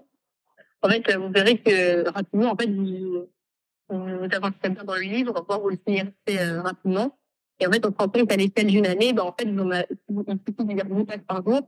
en 0.83 0.89
fait, 0.89 1.09
euh, 1.11 1.19
vous 1.19 1.31
verrez 1.31 1.59
que 1.59 2.09
rapidement, 2.11 2.53
en 2.53 2.57
fait, 2.57 2.69
vous, 2.69 3.27
vous 3.89 4.29
avancez 4.33 4.69
bien 4.69 4.85
dans 4.85 4.95
le 4.95 5.03
livre, 5.03 5.45
voire 5.47 5.61
vous 5.61 5.71
le 5.71 5.79
finissez 5.87 6.13
euh, 6.31 6.63
rapidement. 6.63 7.19
Et 7.59 7.67
en 7.67 7.71
fait, 7.71 7.85
on 7.85 7.91
se 7.91 7.97
rend 7.99 8.09
compte 8.09 8.29
qu'à 8.29 8.37
l'échelle 8.37 8.67
d'une 8.67 8.87
année, 8.87 9.13
bah, 9.13 9.25
en 9.25 9.35
fait, 9.39 9.47
vous 9.47 10.25
il 10.27 10.39
suffit 10.47 10.65
de 10.65 10.73
lire 10.73 10.87
10 10.87 11.05
pages 11.05 11.21
par 11.27 11.43
jour 11.45 11.61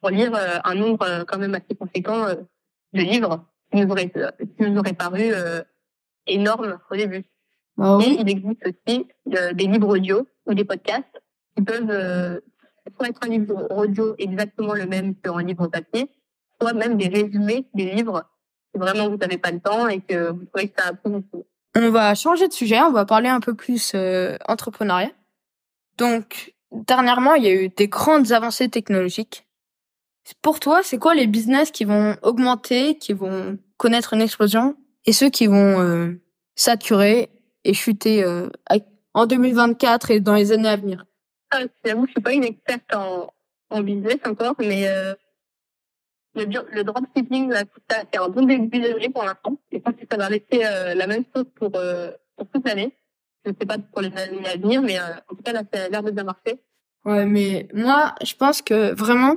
pour 0.00 0.10
lire 0.10 0.34
euh, 0.34 0.58
un 0.64 0.74
nombre 0.74 1.02
euh, 1.02 1.24
quand 1.24 1.38
même 1.38 1.54
assez 1.54 1.74
conséquent 1.78 2.26
euh, 2.26 2.34
de 2.92 3.02
livres 3.02 3.44
qui 3.70 3.80
nous 3.80 3.90
auraient, 3.90 4.12
euh, 4.16 4.30
qui 4.56 4.62
nous 4.62 4.78
auraient 4.78 4.92
paru 4.92 5.30
euh, 5.32 5.62
énormes 6.26 6.78
au 6.90 6.96
début. 6.96 7.24
Ah 7.78 7.98
Et 8.04 8.10
il 8.20 8.28
existe 8.28 8.66
aussi 8.66 9.06
euh, 9.34 9.52
des 9.52 9.66
livres 9.66 9.88
audio 9.88 10.26
ou 10.46 10.54
des 10.54 10.64
podcasts 10.64 11.22
qui 11.56 11.62
peuvent 11.62 11.90
euh, 11.90 12.40
soit 12.96 13.08
être 13.08 13.20
un 13.22 13.28
livre 13.28 13.68
audio 13.70 14.14
exactement 14.18 14.74
le 14.74 14.86
même 14.86 15.14
qu'un 15.14 15.42
livre 15.42 15.68
papier, 15.68 16.10
soit 16.60 16.72
même 16.72 16.96
des 16.96 17.08
résumés 17.08 17.68
des 17.74 17.92
livres 17.92 18.24
si 18.78 18.92
vraiment 18.92 19.08
vous 19.08 19.16
n'avez 19.16 19.38
pas 19.38 19.50
le 19.50 19.60
temps 19.60 19.88
et 19.88 20.00
que 20.00 20.30
vous 20.30 20.44
trouvez 20.46 20.68
que 20.68 20.80
ça 20.80 20.90
a. 20.90 21.80
On 21.80 21.90
va 21.90 22.14
changer 22.14 22.48
de 22.48 22.52
sujet, 22.52 22.80
on 22.80 22.92
va 22.92 23.04
parler 23.04 23.28
un 23.28 23.40
peu 23.40 23.54
plus 23.54 23.92
euh, 23.94 24.36
entrepreneuriat. 24.46 25.12
Donc, 25.96 26.54
dernièrement, 26.72 27.34
il 27.34 27.44
y 27.44 27.48
a 27.48 27.52
eu 27.52 27.68
des 27.68 27.88
grandes 27.88 28.32
avancées 28.32 28.68
technologiques. 28.68 29.46
Pour 30.42 30.60
toi, 30.60 30.80
c'est 30.82 30.98
quoi 30.98 31.14
les 31.14 31.26
business 31.26 31.70
qui 31.70 31.84
vont 31.84 32.16
augmenter, 32.22 32.96
qui 32.98 33.12
vont 33.12 33.58
connaître 33.76 34.14
une 34.14 34.20
explosion, 34.20 34.76
et 35.06 35.12
ceux 35.12 35.30
qui 35.30 35.46
vont 35.46 35.80
euh, 35.80 36.20
saturer 36.54 37.30
et 37.64 37.74
chuter 37.74 38.24
euh, 38.24 38.48
en 39.14 39.26
2024 39.26 40.10
et 40.10 40.20
dans 40.20 40.34
les 40.34 40.52
années 40.52 40.68
à 40.68 40.76
venir? 40.76 41.06
Ah, 41.50 41.60
J'avoue, 41.84 42.06
je 42.06 42.12
suis 42.12 42.20
pas 42.20 42.32
une 42.32 42.44
experte 42.44 42.94
en, 42.94 43.32
en 43.70 43.82
business 43.82 44.18
encore, 44.26 44.54
mais 44.58 44.86
euh, 44.88 45.14
le, 46.34 46.44
bio- 46.46 46.66
le 46.70 46.84
dropshipping, 46.84 47.52
c'est 47.88 48.16
un 48.16 48.28
bon 48.28 48.42
début 48.42 48.78
de 48.78 49.12
pour 49.12 49.24
l'instant. 49.24 49.56
Et 49.72 49.78
je 49.78 49.82
pense 49.82 49.94
que 49.94 50.06
ça 50.10 50.16
va 50.16 50.26
rester 50.26 50.66
euh, 50.66 50.94
la 50.94 51.06
même 51.06 51.24
chose 51.34 51.46
pour, 51.56 51.70
euh, 51.76 52.10
pour 52.36 52.48
toute 52.48 52.66
l'année. 52.66 52.96
Je 53.44 53.50
ne 53.50 53.56
sais 53.58 53.66
pas 53.66 53.78
pour 53.78 54.02
les 54.02 54.14
années 54.16 54.46
à 54.46 54.56
venir, 54.56 54.82
mais 54.82 54.98
euh, 54.98 55.14
en 55.28 55.34
tout 55.34 55.42
cas, 55.42 55.52
là, 55.52 55.62
ça 55.72 55.84
a 55.84 55.88
l'air 55.88 56.02
de 56.02 56.10
bien 56.10 56.24
marcher. 56.24 56.60
Ouais, 57.04 57.24
mais 57.24 57.68
moi, 57.72 58.14
je 58.22 58.34
pense 58.34 58.60
que 58.62 58.92
vraiment, 58.94 59.36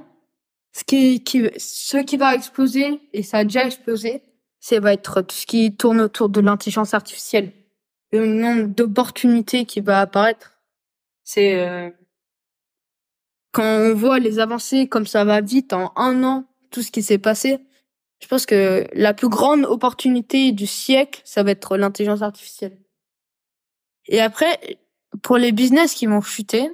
ce 0.73 0.83
qui, 0.83 1.23
qui, 1.23 1.49
ce 1.57 1.97
qui 1.97 2.17
va 2.17 2.35
exploser, 2.35 2.99
et 3.13 3.23
ça 3.23 3.37
a 3.39 3.43
déjà 3.43 3.65
explosé, 3.65 4.23
c'est 4.59 4.79
va 4.79 4.93
être 4.93 5.21
tout 5.21 5.35
ce 5.35 5.45
qui 5.45 5.75
tourne 5.75 6.01
autour 6.01 6.29
de 6.29 6.41
l'intelligence 6.41 6.93
artificielle. 6.93 7.51
Le 8.11 8.25
nombre 8.25 8.67
d'opportunités 8.67 9.65
qui 9.65 9.79
va 9.79 10.01
apparaître. 10.01 10.59
C'est, 11.23 11.67
euh, 11.67 11.89
quand 13.53 13.63
on 13.63 13.93
voit 13.93 14.19
les 14.19 14.39
avancées 14.39 14.87
comme 14.87 15.07
ça 15.07 15.23
va 15.23 15.41
vite 15.41 15.73
en 15.73 15.93
un 15.95 16.23
an, 16.23 16.45
tout 16.71 16.81
ce 16.81 16.91
qui 16.91 17.03
s'est 17.03 17.17
passé, 17.17 17.59
je 18.21 18.27
pense 18.27 18.45
que 18.45 18.87
la 18.93 19.13
plus 19.13 19.29
grande 19.29 19.65
opportunité 19.65 20.51
du 20.51 20.67
siècle, 20.67 21.21
ça 21.25 21.43
va 21.43 21.51
être 21.51 21.77
l'intelligence 21.77 22.21
artificielle. 22.21 22.77
Et 24.07 24.21
après, 24.21 24.79
pour 25.21 25.37
les 25.37 25.51
business 25.51 25.93
qui 25.93 26.05
vont 26.05 26.21
chuter, 26.21 26.71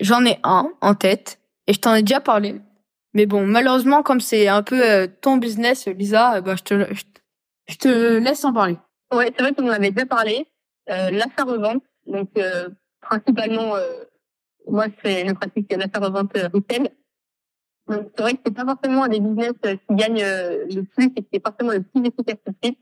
J'en 0.00 0.24
ai 0.24 0.38
un 0.42 0.72
en 0.80 0.94
tête 0.94 1.40
et 1.66 1.72
je 1.72 1.80
t'en 1.80 1.94
ai 1.94 2.02
déjà 2.02 2.20
parlé. 2.20 2.60
Mais 3.14 3.26
bon, 3.26 3.46
malheureusement, 3.46 4.02
comme 4.02 4.20
c'est 4.20 4.46
un 4.48 4.62
peu 4.62 4.82
euh, 4.82 5.06
ton 5.06 5.38
business, 5.38 5.86
Lisa, 5.86 6.36
euh, 6.36 6.40
bah, 6.42 6.54
je, 6.56 7.76
te, 7.76 8.18
laisse 8.18 8.44
en 8.44 8.52
parler. 8.52 8.76
Ouais, 9.12 9.32
c'est 9.34 9.42
vrai 9.42 9.54
qu'on 9.54 9.66
en 9.66 9.72
avait 9.72 9.90
déjà 9.90 10.06
parlé. 10.06 10.46
Euh, 10.90 11.10
l'achat-revente, 11.10 11.82
donc 12.06 12.28
euh, 12.36 12.68
principalement, 13.00 13.74
euh, 13.76 14.04
moi, 14.68 14.86
c'est 15.02 15.26
je 15.26 15.32
pratique 15.32 15.72
l'achat-revente 15.72 16.32
retail. 16.52 16.90
Donc 17.88 18.10
c'est 18.14 18.22
vrai 18.22 18.34
que 18.34 18.40
c'est 18.44 18.54
pas 18.54 18.64
forcément 18.64 19.04
un 19.04 19.08
des 19.08 19.20
business 19.20 19.52
euh, 19.64 19.76
qui 19.76 19.94
gagnent 19.94 20.22
euh, 20.22 20.66
le 20.68 20.82
plus 20.82 21.06
et 21.16 21.22
qui 21.22 21.28
est 21.32 21.44
forcément 21.44 21.72
le 21.72 21.82
plus 21.82 22.04
efficace 22.04 22.36
tout 22.44 22.52
de. 22.52 22.76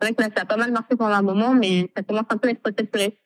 C'est 0.00 0.06
vrai 0.06 0.14
que 0.14 0.22
là, 0.22 0.28
ça 0.34 0.42
a 0.42 0.46
pas 0.46 0.56
mal 0.56 0.72
marché 0.72 0.96
pendant 0.96 1.14
un 1.14 1.22
moment, 1.22 1.54
mais 1.54 1.90
ça 1.94 2.02
commence 2.02 2.24
un 2.30 2.38
peu 2.38 2.48
à 2.48 2.50
être 2.52 2.60
saturé. 2.64 3.18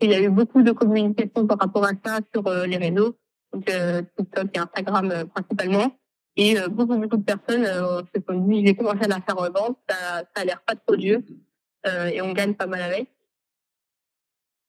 Il 0.00 0.10
y 0.10 0.14
a 0.14 0.20
eu 0.20 0.28
beaucoup 0.28 0.62
de 0.62 0.72
communication 0.72 1.46
par 1.46 1.58
rapport 1.58 1.84
à 1.84 1.92
ça 2.04 2.18
sur 2.34 2.46
euh, 2.46 2.66
les 2.66 2.76
réseaux, 2.76 3.16
donc 3.52 3.70
TikTok 4.16 4.56
et 4.56 4.58
Instagram 4.58 5.28
principalement. 5.34 5.96
Et 6.36 6.56
beaucoup, 6.68 6.96
beaucoup 6.96 7.16
de 7.16 7.24
personnes 7.24 7.64
se 7.64 8.20
sont 8.26 8.38
dit, 8.46 8.60
je 8.60 8.64
vais 8.66 8.74
commencer 8.74 9.04
à 9.04 9.08
la 9.08 9.20
faire 9.20 9.36
revendre, 9.36 9.76
ça, 9.88 10.18
ça 10.34 10.42
a 10.42 10.44
l'air 10.44 10.62
pas 10.62 10.74
trop 10.74 10.96
dur 10.96 11.20
et 11.84 12.22
on 12.22 12.32
gagne 12.32 12.54
pas 12.54 12.66
mal 12.66 12.80
avec. 12.82 13.08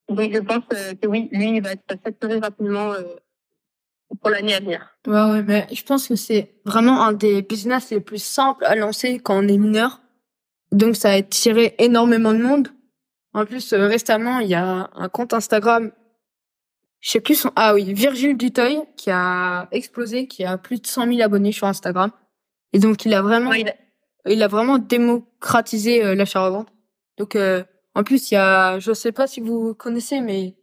Donc 0.08 0.32
je 0.32 0.40
pense 0.40 0.64
que 0.68 1.06
oui, 1.06 1.28
lui, 1.32 1.56
il 1.56 1.62
va 1.62 1.72
être 1.72 1.94
saturé 2.04 2.40
rapidement 2.40 2.92
pour 4.20 4.30
l'année 4.30 4.54
à 4.54 4.60
venir. 4.60 4.86
Ouais, 5.06 5.12
ouais, 5.32 5.42
mais 5.42 5.66
je 5.72 5.82
pense 5.82 6.08
que 6.08 6.16
c'est 6.16 6.54
vraiment 6.64 7.02
un 7.04 7.12
des 7.12 7.42
business 7.42 7.90
les 7.90 8.00
plus 8.00 8.22
simples 8.22 8.64
à 8.64 8.74
lancer 8.74 9.18
quand 9.18 9.36
on 9.42 9.48
est 9.48 9.58
mineur. 9.58 10.00
Donc 10.70 10.96
ça 10.96 11.10
a 11.10 11.14
attiré 11.14 11.74
énormément 11.78 12.32
de 12.32 12.38
monde. 12.42 12.68
En 13.34 13.44
plus, 13.46 13.72
euh, 13.72 13.86
récemment, 13.86 14.40
il 14.40 14.48
y 14.48 14.54
a 14.54 14.90
un 14.94 15.08
compte 15.08 15.32
Instagram, 15.32 15.90
je 17.00 17.10
sais 17.10 17.20
plus 17.20 17.34
son, 17.34 17.50
ah 17.56 17.74
oui, 17.74 17.92
Virgile 17.94 18.36
Dutoy, 18.36 18.78
qui 18.96 19.10
a 19.10 19.68
explosé, 19.72 20.26
qui 20.26 20.44
a 20.44 20.56
plus 20.58 20.80
de 20.80 20.86
100 20.86 21.06
000 21.08 21.22
abonnés 21.22 21.52
sur 21.52 21.66
Instagram. 21.66 22.10
Et 22.72 22.78
donc 22.78 23.04
il 23.04 23.12
a 23.14 23.22
vraiment 23.22 23.50
Ouais, 23.50 23.60
il 23.62 23.68
a- 23.68 23.74
il 24.26 24.42
a 24.42 24.48
vraiment 24.48 24.78
démocratisé 24.78 26.04
euh, 26.04 26.14
l'achat-revente. 26.14 26.68
Donc, 27.18 27.34
euh, 27.34 27.64
en 27.94 28.04
plus, 28.04 28.30
il 28.30 28.34
y 28.34 28.36
a, 28.36 28.78
je 28.78 28.92
sais 28.92 29.10
pas 29.12 29.26
si 29.26 29.40
vous 29.40 29.74
connaissez, 29.74 30.20
mais 30.20 30.54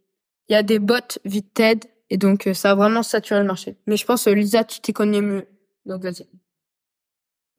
il 0.47 0.53
y 0.53 0.55
a 0.55 0.63
des 0.63 0.79
bots 0.79 0.95
Vinted 1.25 1.83
Et 2.09 2.17
donc, 2.17 2.47
euh, 2.47 2.53
ça 2.53 2.71
a 2.71 2.75
vraiment 2.75 3.03
saturé 3.03 3.39
le 3.39 3.45
marché. 3.45 3.77
Mais 3.87 3.97
je 3.97 4.05
pense, 4.05 4.27
euh, 4.27 4.33
Lisa, 4.33 4.63
tu 4.63 4.79
t'y 4.79 4.93
connais 4.93 5.21
mieux. 5.21 5.45
Donc, 5.85 6.03
vas-y. 6.03 6.27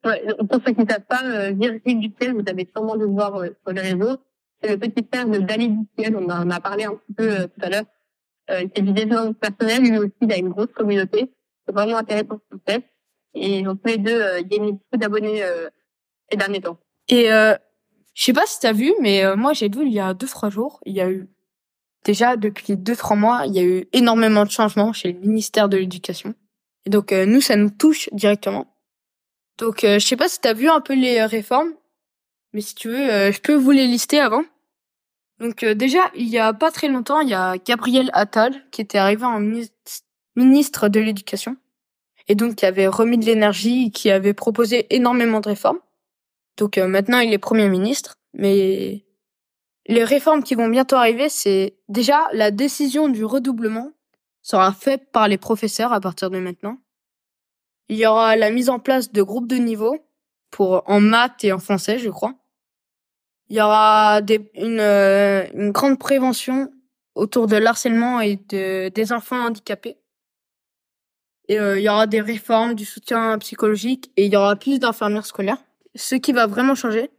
Ouais, 0.04 0.24
pour 0.48 0.60
ceux 0.64 0.72
qui 0.72 0.80
ne 0.80 0.88
savent 0.88 1.04
pas, 1.08 1.22
euh, 1.24 1.50
Virgile 1.52 2.00
Duquel, 2.00 2.32
vous 2.34 2.44
avez 2.46 2.68
sûrement 2.74 2.96
dû 2.96 3.02
le 3.02 3.10
voir 3.10 3.36
euh, 3.36 3.48
sur 3.62 3.72
les 3.72 3.82
réseaux. 3.82 4.16
C'est 4.62 4.70
le 4.70 4.78
petit 4.78 5.06
frère 5.10 5.28
de 5.28 5.38
Dali 5.38 5.68
Duquel, 5.68 6.16
on 6.16 6.24
en 6.28 6.50
a 6.50 6.60
parlé 6.60 6.84
un 6.84 6.94
petit 6.94 7.12
peu 7.14 7.30
euh, 7.30 7.46
tout 7.46 7.60
à 7.64 7.68
l'heure. 7.68 7.84
Euh, 8.50 8.66
c'est 8.74 8.82
du 8.82 8.92
développement 8.92 9.32
personnel, 9.34 9.82
lui 9.82 9.98
aussi, 9.98 10.12
il 10.22 10.32
a 10.32 10.38
une 10.38 10.48
grosse 10.48 10.72
communauté. 10.74 11.32
C'est 11.66 11.74
vraiment 11.74 11.98
intéressant 11.98 12.40
ce 12.50 12.56
qu'il 12.56 12.62
fait. 12.66 12.84
Et 13.34 13.60
ils 13.60 13.68
ont 13.68 13.76
tous 13.76 13.86
les 13.86 13.98
deux 13.98 14.20
euh, 14.20 14.42
gagné 14.42 14.72
beaucoup 14.72 14.96
d'abonnés 14.96 15.42
euh, 15.42 15.68
ces 16.30 16.36
derniers 16.36 16.60
temps. 16.60 16.78
Et 17.08 17.30
euh, 17.30 17.54
je 18.14 18.24
sais 18.24 18.32
pas 18.32 18.46
si 18.46 18.58
t'as 18.58 18.72
vu, 18.72 18.92
mais 19.00 19.24
euh, 19.24 19.36
moi 19.36 19.52
j'ai 19.52 19.68
vu 19.68 19.86
il 19.86 19.92
y 19.92 20.00
a 20.00 20.14
deux 20.14 20.26
trois 20.26 20.50
jours, 20.50 20.80
il 20.84 20.94
y 20.94 21.00
a 21.00 21.10
eu 21.10 21.28
déjà 22.04 22.36
depuis 22.36 22.76
deux 22.76 22.96
trois 22.96 23.16
mois, 23.16 23.44
il 23.46 23.54
y 23.54 23.58
a 23.58 23.62
eu 23.62 23.88
énormément 23.92 24.44
de 24.44 24.50
changements 24.50 24.92
chez 24.92 25.12
le 25.12 25.20
ministère 25.20 25.68
de 25.68 25.76
l'Éducation. 25.76 26.34
Et 26.86 26.90
donc 26.90 27.12
euh, 27.12 27.26
nous 27.26 27.40
ça 27.40 27.56
nous 27.56 27.70
touche 27.70 28.08
directement. 28.12 28.66
Donc 29.58 29.84
euh, 29.84 29.98
je 29.98 30.06
sais 30.06 30.16
pas 30.16 30.28
si 30.28 30.40
t'as 30.40 30.54
vu 30.54 30.68
un 30.68 30.80
peu 30.80 30.94
les 30.94 31.18
euh, 31.18 31.26
réformes, 31.26 31.72
mais 32.52 32.60
si 32.60 32.74
tu 32.74 32.88
veux, 32.88 33.10
euh, 33.10 33.32
je 33.32 33.40
peux 33.40 33.54
vous 33.54 33.70
les 33.70 33.86
lister 33.86 34.20
avant. 34.20 34.44
Donc 35.38 35.64
déjà 35.64 36.10
il 36.14 36.28
y 36.28 36.38
a 36.38 36.52
pas 36.52 36.70
très 36.70 36.88
longtemps, 36.88 37.20
il 37.20 37.28
y 37.28 37.34
a 37.34 37.56
Gabriel 37.58 38.10
Attal 38.12 38.54
qui 38.70 38.80
était 38.80 38.98
arrivé 38.98 39.24
en 39.24 39.40
minis- 39.40 39.72
ministre 40.36 40.88
de 40.88 41.00
l'Éducation 41.00 41.56
et 42.28 42.34
donc 42.34 42.56
qui 42.56 42.66
avait 42.66 42.86
remis 42.86 43.18
de 43.18 43.24
l'énergie, 43.24 43.90
qui 43.90 44.10
avait 44.10 44.34
proposé 44.34 44.86
énormément 44.94 45.40
de 45.40 45.48
réformes. 45.48 45.80
Donc 46.56 46.76
maintenant, 46.76 47.20
il 47.20 47.32
est 47.32 47.38
Premier 47.38 47.68
ministre. 47.68 48.14
Mais 48.32 49.04
les 49.90 50.04
réformes 50.04 50.42
qui 50.42 50.54
vont 50.54 50.68
bientôt 50.68 50.96
arriver, 50.96 51.28
c'est 51.28 51.76
déjà 51.88 52.28
la 52.32 52.50
décision 52.50 53.08
du 53.08 53.24
redoublement 53.24 53.92
sera 54.42 54.72
faite 54.72 55.10
par 55.12 55.28
les 55.28 55.38
professeurs 55.38 55.92
à 55.92 56.00
partir 56.00 56.30
de 56.30 56.38
maintenant. 56.38 56.78
Il 57.88 57.96
y 57.96 58.06
aura 58.06 58.36
la 58.36 58.50
mise 58.50 58.70
en 58.70 58.78
place 58.78 59.12
de 59.12 59.22
groupes 59.22 59.48
de 59.48 59.56
niveau 59.56 59.98
pour 60.50 60.82
en 60.86 61.00
maths 61.00 61.44
et 61.44 61.52
en 61.52 61.58
français, 61.58 61.98
je 61.98 62.08
crois. 62.08 62.34
Il 63.48 63.56
y 63.56 63.60
aura 63.60 64.20
euh, 64.20 65.46
une 65.54 65.72
grande 65.72 65.98
prévention 65.98 66.72
autour 67.14 67.48
de 67.48 67.56
l'harcèlement 67.56 68.20
et 68.20 68.36
de, 68.36 68.88
des 68.88 69.12
enfants 69.12 69.44
handicapés. 69.44 69.98
Euh, 71.50 71.78
il 71.78 71.82
y 71.82 71.88
aura 71.88 72.06
des 72.06 72.20
réformes, 72.20 72.74
du 72.74 72.84
soutien 72.84 73.36
psychologique 73.38 74.12
et 74.16 74.26
il 74.26 74.32
y 74.32 74.36
aura 74.36 74.54
plus 74.54 74.78
d'infirmières 74.78 75.26
scolaires 75.26 75.58
ce 75.94 76.14
qui 76.14 76.32
va 76.32 76.46
vraiment 76.46 76.74
changer, 76.74 77.10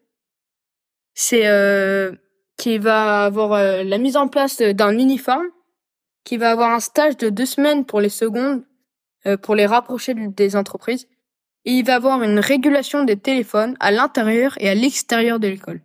c'est 1.13 1.47
euh, 1.47 2.13
qu'il 2.61 2.79
va 2.79 3.25
avoir 3.25 3.53
euh, 3.53 3.83
la 3.83 3.97
mise 3.97 4.15
en 4.15 4.27
place 4.27 4.61
d'un 4.61 4.95
uniforme, 4.95 5.47
qui 6.23 6.37
va 6.37 6.51
avoir 6.51 6.69
un 6.69 6.79
stage 6.79 7.17
de 7.17 7.29
deux 7.29 7.47
semaines 7.47 7.85
pour 7.85 7.99
les 7.99 8.09
secondes, 8.09 8.63
euh, 9.25 9.35
pour 9.35 9.55
les 9.55 9.65
rapprocher 9.65 10.13
des 10.13 10.55
entreprises, 10.55 11.07
et 11.65 11.71
il 11.71 11.85
va 11.85 11.95
avoir 11.95 12.21
une 12.21 12.37
régulation 12.37 13.03
des 13.03 13.17
téléphones 13.17 13.75
à 13.79 13.89
l'intérieur 13.91 14.53
et 14.61 14.69
à 14.69 14.75
l'extérieur 14.75 15.39
de 15.39 15.47
l'école. 15.47 15.81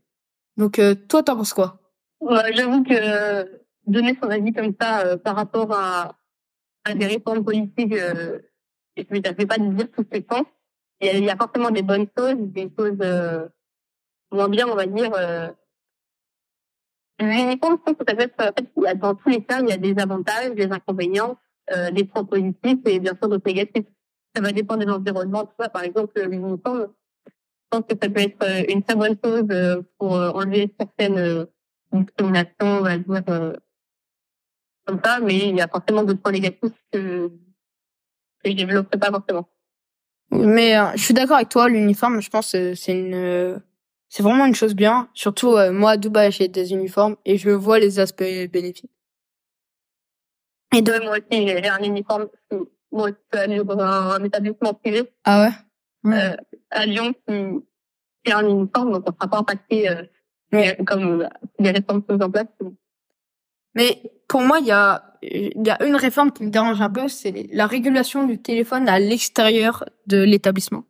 Donc 0.58 0.78
euh, 0.78 0.94
toi, 0.94 1.22
t'en 1.22 1.36
penses 1.36 1.54
quoi? 1.54 1.80
Ouais, 2.20 2.54
J'avoue 2.54 2.82
que 2.84 2.92
euh, 2.92 3.44
donner 3.86 4.14
son 4.22 4.28
avis 4.28 4.52
comme 4.52 4.74
ça 4.78 5.00
euh, 5.00 5.16
par 5.16 5.34
rapport 5.34 5.72
à, 5.72 6.18
à 6.84 6.94
des 6.94 7.06
réformes 7.06 7.42
politiques, 7.42 7.94
euh, 7.94 8.38
puis 8.94 9.22
ça 9.24 9.32
fait 9.34 9.46
pas 9.46 9.56
dire 9.56 9.90
tout 9.92 10.04
ce 10.12 10.18
que 10.18 10.26
je. 10.30 10.42
Il 11.00 11.24
y, 11.24 11.30
a, 11.30 11.36
forcément 11.36 11.70
des 11.70 11.82
bonnes 11.82 12.06
choses, 12.16 12.36
des 12.38 12.70
choses 12.78 12.98
euh, 13.00 13.46
moins 14.30 14.48
bien, 14.48 14.66
on 14.68 14.74
va 14.74 14.86
dire. 14.86 15.12
Je 17.18 17.56
pense 17.56 17.78
que 17.84 18.04
ça 18.06 18.14
peut 18.14 18.22
être, 18.22 18.40
en 18.40 18.52
fait, 18.52 18.98
dans 18.98 19.14
tous 19.14 19.28
les 19.28 19.42
cas, 19.42 19.60
il 19.60 19.68
y 19.68 19.72
a 19.72 19.76
des 19.78 19.98
avantages, 19.98 20.52
des 20.54 20.70
inconvénients, 20.70 21.38
euh, 21.72 21.90
des 21.90 22.04
points 22.04 22.24
positifs 22.24 22.78
et 22.86 23.00
bien 23.00 23.14
sûr 23.14 23.28
d'autres 23.28 23.46
négatifs. 23.46 23.86
Ça 24.34 24.42
va 24.42 24.52
dépendre 24.52 24.84
de 24.84 24.90
l'environnement, 24.90 25.44
tout 25.44 25.54
ça. 25.58 25.68
Par 25.70 25.82
exemple, 25.82 26.20
l'uniforme, 26.20 26.88
je 27.26 27.32
pense 27.70 27.82
que 27.88 27.96
ça 28.00 28.10
peut 28.10 28.20
être 28.20 28.42
euh, 28.44 28.64
une 28.68 28.82
très 28.82 28.94
bonne 28.94 29.16
chose 29.24 29.46
euh, 29.50 29.82
pour 29.98 30.14
euh, 30.16 30.30
enlever 30.30 30.74
certaines 30.78 31.46
discriminations, 31.92 32.52
on 32.60 32.80
va 32.82 32.98
dire, 32.98 33.24
comme 34.84 35.00
ça, 35.02 35.18
mais 35.20 35.48
il 35.48 35.56
y 35.56 35.60
a 35.60 35.68
forcément 35.68 36.04
d'autres 36.04 36.20
points 36.20 36.32
négatifs 36.32 36.72
que, 36.92 37.28
que 37.28 38.50
je 38.50 38.52
développerai 38.52 38.98
pas 38.98 39.10
forcément. 39.10 39.48
Mais 40.30 40.76
euh, 40.78 40.92
je 40.94 41.02
suis 41.02 41.14
d'accord 41.14 41.36
avec 41.36 41.48
toi, 41.48 41.68
l'uniforme, 41.68 42.20
je 42.20 42.28
pense 42.28 42.48
c'est 42.48 42.92
une 42.92 43.62
c'est 44.08 44.22
vraiment 44.22 44.46
une 44.46 44.54
chose 44.54 44.74
bien. 44.74 45.08
Surtout 45.14 45.52
euh, 45.56 45.72
moi 45.72 45.92
à 45.92 45.96
Dubaï, 45.96 46.30
j'ai 46.32 46.48
des 46.48 46.72
uniformes 46.72 47.16
et 47.24 47.36
je 47.38 47.50
vois 47.50 47.78
les 47.78 47.98
aspects 47.98 48.22
bénéfiques. 48.52 48.90
Et 50.74 50.82
de 50.82 50.92
moi 51.04 51.12
aussi, 51.12 51.46
j'ai 51.48 51.68
un 51.68 51.82
uniforme. 51.82 52.28
Moi, 52.92 53.10
je 53.10 53.14
suis 53.14 53.44
allée 53.44 53.64
dans 53.64 53.78
un, 53.78 54.24
établissement 54.24 54.74
privé 54.74 55.12
Ah 55.24 55.48
ouais? 56.04 56.12
Euh, 56.12 56.36
à 56.70 56.86
Lyon 56.86 57.12
qui, 57.26 57.34
qui 58.24 58.32
a 58.32 58.38
un 58.38 58.48
uniforme, 58.48 58.92
donc 58.92 59.04
on 59.08 59.12
sera 59.12 59.28
pas 59.28 59.38
impacté 59.38 59.88
euh, 59.88 60.02
Ouais. 60.52 60.76
comme 60.86 61.22
euh, 61.22 61.28
les 61.58 61.70
réformes 61.70 62.02
sont 62.08 62.20
en 62.22 62.30
place. 62.30 62.46
Mais 63.74 64.00
pour 64.28 64.40
moi, 64.42 64.58
il 64.60 64.66
y 64.66 64.70
a, 64.70 65.18
il 65.22 65.66
y 65.66 65.70
a 65.70 65.82
une 65.84 65.96
réforme 65.96 66.32
qui 66.32 66.44
me 66.44 66.50
dérange 66.50 66.80
un 66.80 66.90
peu, 66.90 67.08
c'est 67.08 67.48
la 67.52 67.66
régulation 67.66 68.26
du 68.26 68.40
téléphone 68.40 68.88
à 68.88 68.98
l'extérieur 68.98 69.84
de 70.06 70.22
l'établissement. 70.22 70.84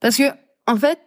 Parce 0.00 0.16
que, 0.16 0.24
en 0.66 0.76
fait, 0.76 0.98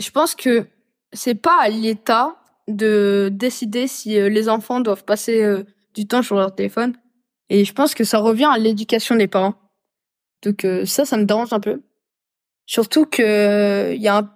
je 0.00 0.10
pense 0.10 0.34
que 0.34 0.66
c'est 1.12 1.34
pas 1.34 1.58
à 1.60 1.68
l'État 1.68 2.36
de 2.68 3.30
décider 3.32 3.86
si 3.86 4.18
euh, 4.18 4.28
les 4.28 4.48
enfants 4.48 4.80
doivent 4.80 5.04
passer 5.04 5.42
euh, 5.42 5.64
du 5.94 6.06
temps 6.06 6.22
sur 6.22 6.36
leur 6.36 6.54
téléphone. 6.54 6.94
Et 7.48 7.64
je 7.64 7.72
pense 7.72 7.94
que 7.94 8.04
ça 8.04 8.18
revient 8.18 8.48
à 8.50 8.58
l'éducation 8.58 9.16
des 9.16 9.26
parents. 9.26 9.54
Donc 10.42 10.64
euh, 10.64 10.84
ça, 10.86 11.04
ça 11.04 11.16
me 11.16 11.24
dérange 11.24 11.52
un 11.52 11.60
peu. 11.60 11.82
Surtout 12.66 13.04
que 13.06 13.22
euh, 13.22 13.94
il 13.94 14.00
y 14.00 14.08
a 14.08 14.32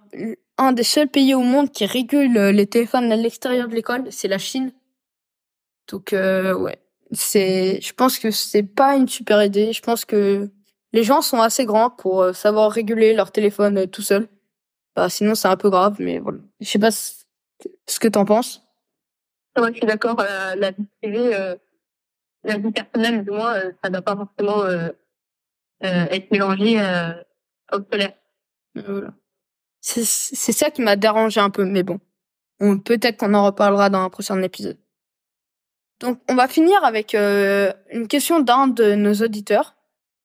un, 0.57 0.71
des 0.73 0.83
seuls 0.83 1.07
pays 1.07 1.33
au 1.33 1.41
monde 1.41 1.71
qui 1.71 1.85
régule 1.85 2.37
euh, 2.37 2.51
les 2.51 2.67
téléphones 2.67 3.11
à 3.11 3.15
l'extérieur 3.15 3.67
de 3.67 3.73
l'école, 3.73 4.03
c'est 4.11 4.27
la 4.27 4.37
Chine. 4.37 4.73
Donc 5.89 6.13
euh, 6.13 6.53
ouais, 6.53 6.77
c'est 7.11 7.79
je 7.81 7.93
pense 7.93 8.19
que 8.19 8.31
c'est 8.31 8.63
pas 8.63 8.97
une 8.97 9.07
super 9.07 9.43
idée. 9.43 9.71
Je 9.71 9.81
pense 9.81 10.03
que 10.03 10.49
les 10.91 11.03
gens 11.03 11.21
sont 11.21 11.39
assez 11.39 11.65
grands 11.65 11.89
pour 11.89 12.21
euh, 12.21 12.33
savoir 12.33 12.71
réguler 12.71 13.13
leur 13.13 13.31
téléphone 13.31 13.77
euh, 13.77 13.85
tout 13.85 14.01
seul. 14.01 14.27
Bah 14.95 15.09
sinon 15.09 15.35
c'est 15.35 15.47
un 15.47 15.57
peu 15.57 15.69
grave 15.69 15.97
mais 15.99 16.19
voilà. 16.19 16.39
Je 16.61 16.67
sais 16.69 16.79
pas 16.79 16.91
ce 16.91 17.99
que 17.99 18.07
t'en 18.07 18.25
penses. 18.25 18.61
Moi, 19.57 19.69
je 19.71 19.77
suis 19.77 19.85
d'accord, 19.85 20.19
euh, 20.19 20.55
la 20.55 20.71
vie 20.71 20.85
privée, 21.01 21.33
euh, 21.33 21.55
la 22.43 22.57
vie 22.57 22.71
personnelle, 22.71 23.23
du 23.23 23.31
moins, 23.31 23.55
euh, 23.55 23.71
ça 23.83 23.89
doit 23.89 24.01
pas 24.01 24.15
forcément 24.17 24.63
euh, 24.63 24.89
euh, 25.83 26.05
être 26.11 26.31
mélangé 26.31 26.79
euh, 26.79 27.13
au 27.71 27.81
scolaire. 27.81 28.13
Voilà. 28.75 29.13
C'est 29.81 30.05
c'est 30.05 30.51
ça 30.51 30.71
qui 30.71 30.81
m'a 30.81 30.95
dérangé 30.95 31.39
un 31.39 31.49
peu 31.51 31.65
mais 31.65 31.83
bon. 31.83 31.99
On 32.59 32.79
peut-être 32.79 33.17
qu'on 33.17 33.33
en 33.35 33.45
reparlera 33.45 33.89
dans 33.89 34.01
un 34.01 34.09
prochain 34.09 34.41
épisode. 34.41 34.77
Donc 35.99 36.19
on 36.29 36.35
va 36.35 36.47
finir 36.47 36.83
avec 36.83 37.15
euh, 37.15 37.71
une 37.91 38.07
question 38.07 38.39
d'un 38.41 38.67
de 38.67 38.95
nos 38.95 39.13
auditeurs 39.15 39.75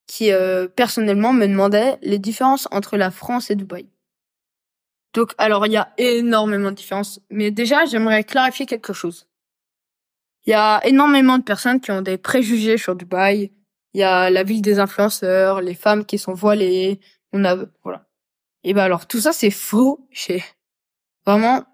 qui 0.06 0.33
euh, 0.33 0.68
personnellement 0.68 1.33
me 1.33 1.46
demandait 1.46 1.98
les 2.02 2.18
différences 2.18 2.68
entre 2.72 2.96
la 2.96 3.11
France 3.11 3.50
et 3.50 3.56
Dubaï. 3.56 3.87
Donc 5.12 5.35
alors 5.38 5.66
il 5.66 5.73
y 5.73 5.77
a 5.77 5.92
énormément 5.99 6.70
de 6.70 6.77
différences, 6.77 7.20
mais 7.31 7.51
déjà 7.51 7.85
j'aimerais 7.85 8.25
clarifier 8.25 8.66
quelque 8.66 8.92
chose. 8.92 9.27
Il 10.46 10.51
y 10.51 10.55
a 10.55 10.81
énormément 10.87 11.38
de 11.38 11.42
personnes 11.42 11.81
qui 11.81 11.90
ont 11.90 12.03
des 12.03 12.16
préjugés 12.16 12.79
sur 12.79 12.94
Dubaï. 12.94 13.53
Il 13.92 14.01
y 14.01 14.05
a 14.05 14.31
la 14.31 14.42
ville 14.44 14.62
des 14.62 14.79
influenceurs, 14.79 15.61
les 15.61 15.75
femmes 15.75 16.05
qui 16.05 16.16
sont 16.18 16.33
voilées. 16.33 17.01
On 17.33 17.44
a 17.44 17.57
voilà. 17.83 18.07
Et 18.64 18.73
ben 18.73 18.85
alors 18.85 19.07
tout 19.07 19.20
ça 19.20 19.33
c'est 19.33 19.51
faux. 19.51 20.07
Chez 20.11 20.44
vraiment 21.27 21.64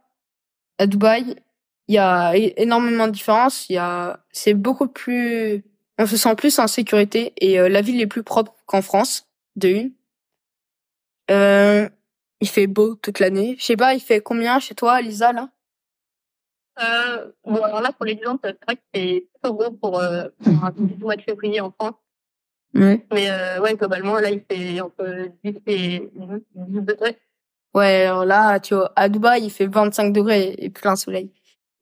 à 0.78 0.86
Dubaï, 0.86 1.36
il 1.88 1.94
y 1.94 1.98
a 1.98 2.34
énormément 2.36 3.06
de 3.06 3.12
différences. 3.12 3.68
Il 3.68 3.74
y 3.74 3.78
a 3.78 4.24
c'est 4.32 4.54
beaucoup 4.54 4.88
plus 4.88 5.64
on 5.98 6.06
se 6.06 6.16
sent 6.16 6.34
plus 6.36 6.58
en 6.58 6.66
sécurité 6.66 7.32
et 7.38 7.58
euh, 7.58 7.68
la 7.68 7.80
ville 7.80 8.00
est 8.00 8.06
plus 8.06 8.22
propre 8.22 8.54
qu'en 8.66 8.82
France 8.82 9.26
de 9.56 9.68
une. 9.68 9.92
Euh, 11.30 11.88
il 12.40 12.48
fait 12.48 12.66
beau 12.66 12.94
toute 12.96 13.18
l'année. 13.20 13.56
Je 13.58 13.64
sais 13.64 13.76
pas, 13.76 13.94
il 13.94 14.00
fait 14.00 14.20
combien 14.20 14.58
chez 14.58 14.74
toi, 14.74 15.00
Lisa 15.00 15.32
là? 15.32 15.48
Euh, 16.78 17.30
bon, 17.44 17.62
alors 17.62 17.80
là, 17.80 17.90
pour 17.92 18.04
l'exemple, 18.04 18.40
c'est 18.44 18.64
vrai 18.66 18.76
que 18.76 18.82
c'est 18.94 19.26
trop 19.42 19.54
gros 19.54 19.70
pour, 19.70 19.98
euh, 19.98 20.28
pour 20.42 20.52
un 20.64 20.72
mois 20.98 21.16
de 21.16 21.22
février 21.22 21.60
en 21.60 21.70
France. 21.70 21.94
Ouais. 22.74 23.06
Mais 23.12 23.30
euh, 23.30 23.60
ouais, 23.62 23.74
globalement, 23.76 24.18
là, 24.18 24.28
il 24.30 24.42
fait 24.50 24.80
entre 24.82 25.28
10 25.42 25.54
et 25.66 26.10
12 26.14 26.84
degrés. 26.84 27.16
Ouais, 27.74 28.04
alors 28.04 28.26
là, 28.26 28.60
tu 28.60 28.74
vois, 28.74 28.92
à 28.96 29.08
Dubaï, 29.08 29.44
il 29.44 29.50
fait 29.50 29.66
25 29.66 30.12
degrés 30.12 30.54
et 30.58 30.68
plein 30.68 30.96
soleil. 30.96 31.30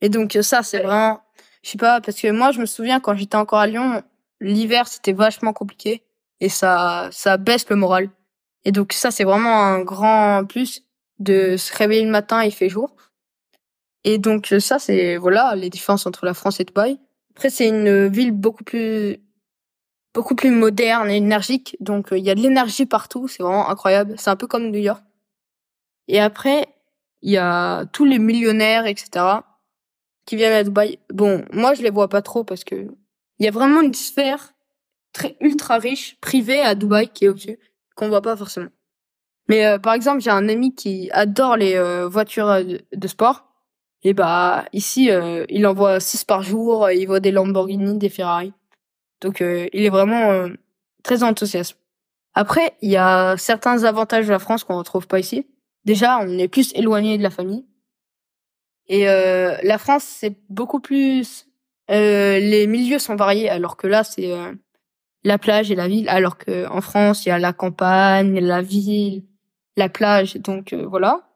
Et 0.01 0.09
donc 0.09 0.37
euh, 0.37 0.43
ça, 0.43 0.63
c'est 0.63 0.79
Ouais. 0.79 0.85
vraiment, 0.85 1.21
je 1.63 1.71
sais 1.71 1.79
pas, 1.79 2.01
parce 2.01 2.21
que 2.21 2.31
moi, 2.31 2.53
je 2.53 2.61
me 2.61 2.67
souviens 2.67 3.01
quand 3.01 3.17
j'étais 3.17 3.37
encore 3.37 3.61
à 3.61 3.67
Lyon, 3.67 4.03
l'hiver, 4.41 4.87
c'était 4.87 5.13
vachement 5.13 5.53
compliqué 5.53 6.05
et 6.41 6.49
ça, 6.49 7.09
ça 7.11 7.37
baisse 7.37 7.69
le 7.69 7.77
moral. 7.77 8.11
Et 8.65 8.73
donc 8.73 8.93
ça, 8.93 9.11
c'est 9.11 9.25
vraiment 9.25 9.63
un 9.63 9.81
grand 9.83 10.45
plus 10.47 10.85
de 11.19 11.57
se 11.57 11.75
réveiller 11.77 12.05
le 12.05 12.11
matin, 12.11 12.45
il 12.45 12.53
fait 12.53 12.69
jour. 12.69 12.97
Et 14.05 14.19
donc 14.19 14.55
ça, 14.59 14.79
c'est 14.79 15.17
voilà 15.17 15.55
les 15.57 15.71
différences 15.71 16.07
entre 16.07 16.27
la 16.27 16.35
France 16.35 16.61
et 16.61 16.65
Dubaï. 16.65 16.99
Après, 17.37 17.51
c'est 17.51 17.69
une 17.69 18.07
ville 18.09 18.33
beaucoup 18.33 18.65
plus 18.65 19.19
beaucoup 20.15 20.37
plus 20.37 20.51
moderne 20.51 21.11
et 21.11 21.17
énergique. 21.17 21.77
Donc 21.81 22.09
il 22.13 22.25
y 22.25 22.31
a 22.31 22.35
de 22.35 22.41
l'énergie 22.41 22.87
partout, 22.87 23.29
c'est 23.29 23.43
vraiment 23.43 23.69
incroyable. 23.69 24.15
C'est 24.19 24.31
un 24.31 24.37
peu 24.37 24.47
comme 24.47 24.71
New 24.71 24.79
York. 24.79 25.03
Et 26.09 26.21
après, 26.21 26.69
il 27.23 27.33
y 27.33 27.39
a 27.39 27.87
tous 27.87 28.05
les 28.05 28.19
millionnaires, 28.19 28.87
etc., 28.87 29.09
qui 30.27 30.37
viennent 30.37 30.53
à 30.53 30.65
Dubaï. 30.65 30.99
Bon, 31.13 31.45
moi 31.53 31.75
je 31.75 31.83
les 31.83 31.91
vois 31.91 32.09
pas 32.09 32.23
trop 32.23 32.45
parce 32.45 32.65
que 32.65 32.89
il 33.39 33.45
y 33.45 33.49
a 33.49 33.51
vraiment 33.51 33.81
une 33.81 33.95
sphère 33.95 34.55
très 35.13 35.37
ultra 35.41 35.79
riche 35.79 36.17
privée 36.21 36.61
à 36.61 36.75
Dubaï 36.75 37.09
qui 37.09 37.25
est 37.27 37.29
au-dessus 37.29 37.59
qu'on 37.95 38.09
voit 38.09 38.23
pas 38.23 38.37
forcément. 38.37 38.71
Mais 39.49 39.67
euh, 39.67 39.79
par 39.79 39.95
exemple, 39.95 40.21
j'ai 40.21 40.31
un 40.31 40.49
ami 40.49 40.75
qui 40.75 41.11
adore 41.13 41.57
les 41.57 41.75
euh, 41.75 42.09
voitures 42.09 42.49
euh, 42.49 42.63
de, 42.93 43.09
sport. 43.09 43.45
Et 44.03 44.13
bah 44.13 44.65
ici, 44.73 45.09
il 45.49 45.67
en 45.67 45.73
voit 45.73 45.99
6 45.99 46.25
par 46.25 46.43
jour. 46.43 46.91
Il 46.91 47.07
voit 47.07 47.21
des 47.21 47.31
Lamborghini, 47.31 47.97
des 47.97 48.11
Ferrari. 48.11 48.53
Donc 49.23 49.41
il 49.41 49.83
est 49.83 49.89
vraiment 49.89 50.47
très 51.03 51.23
enthousiaste. 51.23 51.79
Après, 52.35 52.75
il 52.83 52.91
y 52.91 52.99
a 52.99 53.39
certains 53.39 53.85
avantages 53.85 54.27
de 54.27 54.31
la 54.31 54.39
France 54.39 54.63
qu'on 54.63 54.77
retrouve 54.77 55.07
pas 55.07 55.21
ici. 55.21 55.47
Déjà, 55.87 56.19
on 56.19 56.37
est 56.37 56.49
plus 56.49 56.71
éloigné 56.75 57.17
de 57.17 57.23
la 57.23 57.31
famille. 57.31 57.65
Et 58.89 59.07
la 59.07 59.79
France, 59.79 60.05
c'est 60.05 60.37
beaucoup 60.51 60.81
plus... 60.81 61.47
les 61.89 62.67
milieux 62.67 62.99
sont 62.99 63.17
variés, 63.17 63.49
alors 63.49 63.79
que 63.79 63.87
là, 63.87 64.05
c'est 64.05 64.35
la 65.25 65.39
plage 65.39 65.71
et 65.71 65.75
la 65.75 65.89
ville, 65.89 66.09
alors 66.09 66.37
que 66.37 66.69
en 66.69 66.81
France, 66.81 67.25
il 67.25 67.31
y 67.31 67.33
a 67.33 67.39
la 67.39 67.53
campagne, 67.53 68.39
la 68.41 68.63
ville, 68.63 69.25
la 69.77 69.89
plage. 69.89 70.37
Donc 70.37 70.73
euh, 70.73 70.87
voilà. 70.87 71.29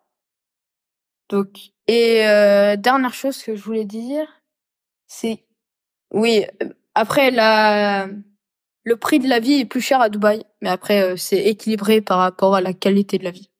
Donc 1.28 1.48
et 1.86 2.26
euh, 2.26 2.76
dernière 2.76 3.14
chose 3.14 3.42
que 3.42 3.56
je 3.56 3.62
voulais 3.62 3.84
dire, 3.84 4.26
c'est 5.06 5.44
oui. 6.12 6.44
Euh, 6.62 6.68
après 6.94 7.30
la 7.30 8.08
le 8.84 8.96
prix 8.96 9.18
de 9.18 9.28
la 9.28 9.40
vie 9.40 9.60
est 9.60 9.64
plus 9.64 9.80
cher 9.80 10.00
à 10.00 10.08
Dubaï, 10.08 10.44
mais 10.62 10.68
après 10.68 11.16
c'est 11.16 11.44
équilibré 11.44 12.00
par 12.00 12.18
rapport 12.18 12.54
à 12.54 12.60
la 12.60 12.72
qualité 12.72 13.18
de 13.18 13.24
la 13.24 13.30
vie. 13.30 13.50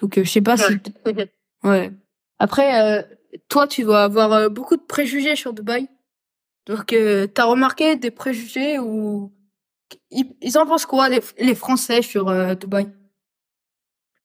Donc 0.00 0.18
je 0.18 0.28
sais 0.28 0.40
pas 0.40 0.56
si 0.56 0.74
ouais. 1.64 1.92
Après 2.38 3.06
toi 3.48 3.68
tu 3.68 3.82
dois 3.82 4.04
avoir 4.04 4.50
beaucoup 4.50 4.76
de 4.76 4.82
préjugés 4.82 5.36
sur 5.36 5.52
Dubaï. 5.52 5.88
Donc 6.66 6.94
t'as 7.34 7.44
remarqué 7.44 7.96
des 7.96 8.10
préjugés 8.10 8.78
ou 8.78 9.32
ils, 10.10 10.58
en 10.58 10.66
pensent 10.66 10.86
quoi 10.86 11.08
les, 11.08 11.54
Français 11.54 12.02
sur 12.02 12.56
Dubaï? 12.56 12.88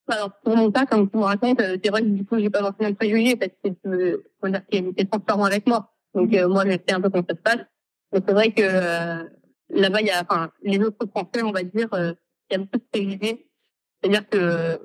Alors, 0.09 0.31
pour 0.41 0.55
mon 0.55 0.71
cas, 0.71 0.85
comme 0.85 1.09
tu 1.09 1.17
me 1.17 1.23
racontes, 1.23 1.59
euh, 1.59 1.77
c'est 1.83 1.89
vrai 1.89 2.01
que 2.01 2.07
du 2.07 2.25
coup, 2.25 2.39
j'ai 2.39 2.49
pas 2.49 2.59
forcément 2.59 2.89
de 2.89 2.95
préjugés 2.95 3.35
parce 3.35 3.51
que 3.61 3.89
euh, 3.89 4.23
on 4.41 4.51
qu'il 4.51 4.87
était 4.87 5.05
transparent 5.05 5.43
avec 5.43 5.67
moi. 5.67 5.93
Donc, 6.13 6.33
euh, 6.33 6.47
moi, 6.47 6.63
je 6.65 6.71
sais 6.71 6.93
un 6.93 7.01
peu 7.01 7.09
comment 7.09 7.25
ça 7.29 7.35
se 7.35 7.41
passe. 7.41 7.65
Mais 8.13 8.21
c'est 8.25 8.33
vrai 8.33 8.51
que 8.53 8.61
euh, 8.63 9.23
là-bas, 9.69 10.01
il 10.01 10.07
y 10.07 10.11
a, 10.11 10.21
enfin, 10.21 10.49
les 10.63 10.79
autres 10.79 11.05
Français, 11.07 11.43
on 11.43 11.51
va 11.51 11.63
dire, 11.63 11.89
il 11.93 12.51
y 12.51 12.55
a 12.55 12.57
beaucoup 12.57 12.77
de 12.77 12.85
préjugés. 12.89 13.49
C'est-à-dire 14.01 14.29
que 14.29 14.77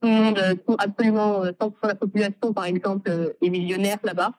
tout 0.00 0.08
le 0.08 0.10
monde, 0.10 0.40
tout, 0.66 0.76
absolument 0.78 1.44
100% 1.44 1.82
de 1.82 1.88
la 1.88 1.94
population, 1.94 2.52
par 2.52 2.64
exemple, 2.64 3.36
est 3.40 3.50
millionnaire 3.50 3.98
là-bas. 4.02 4.32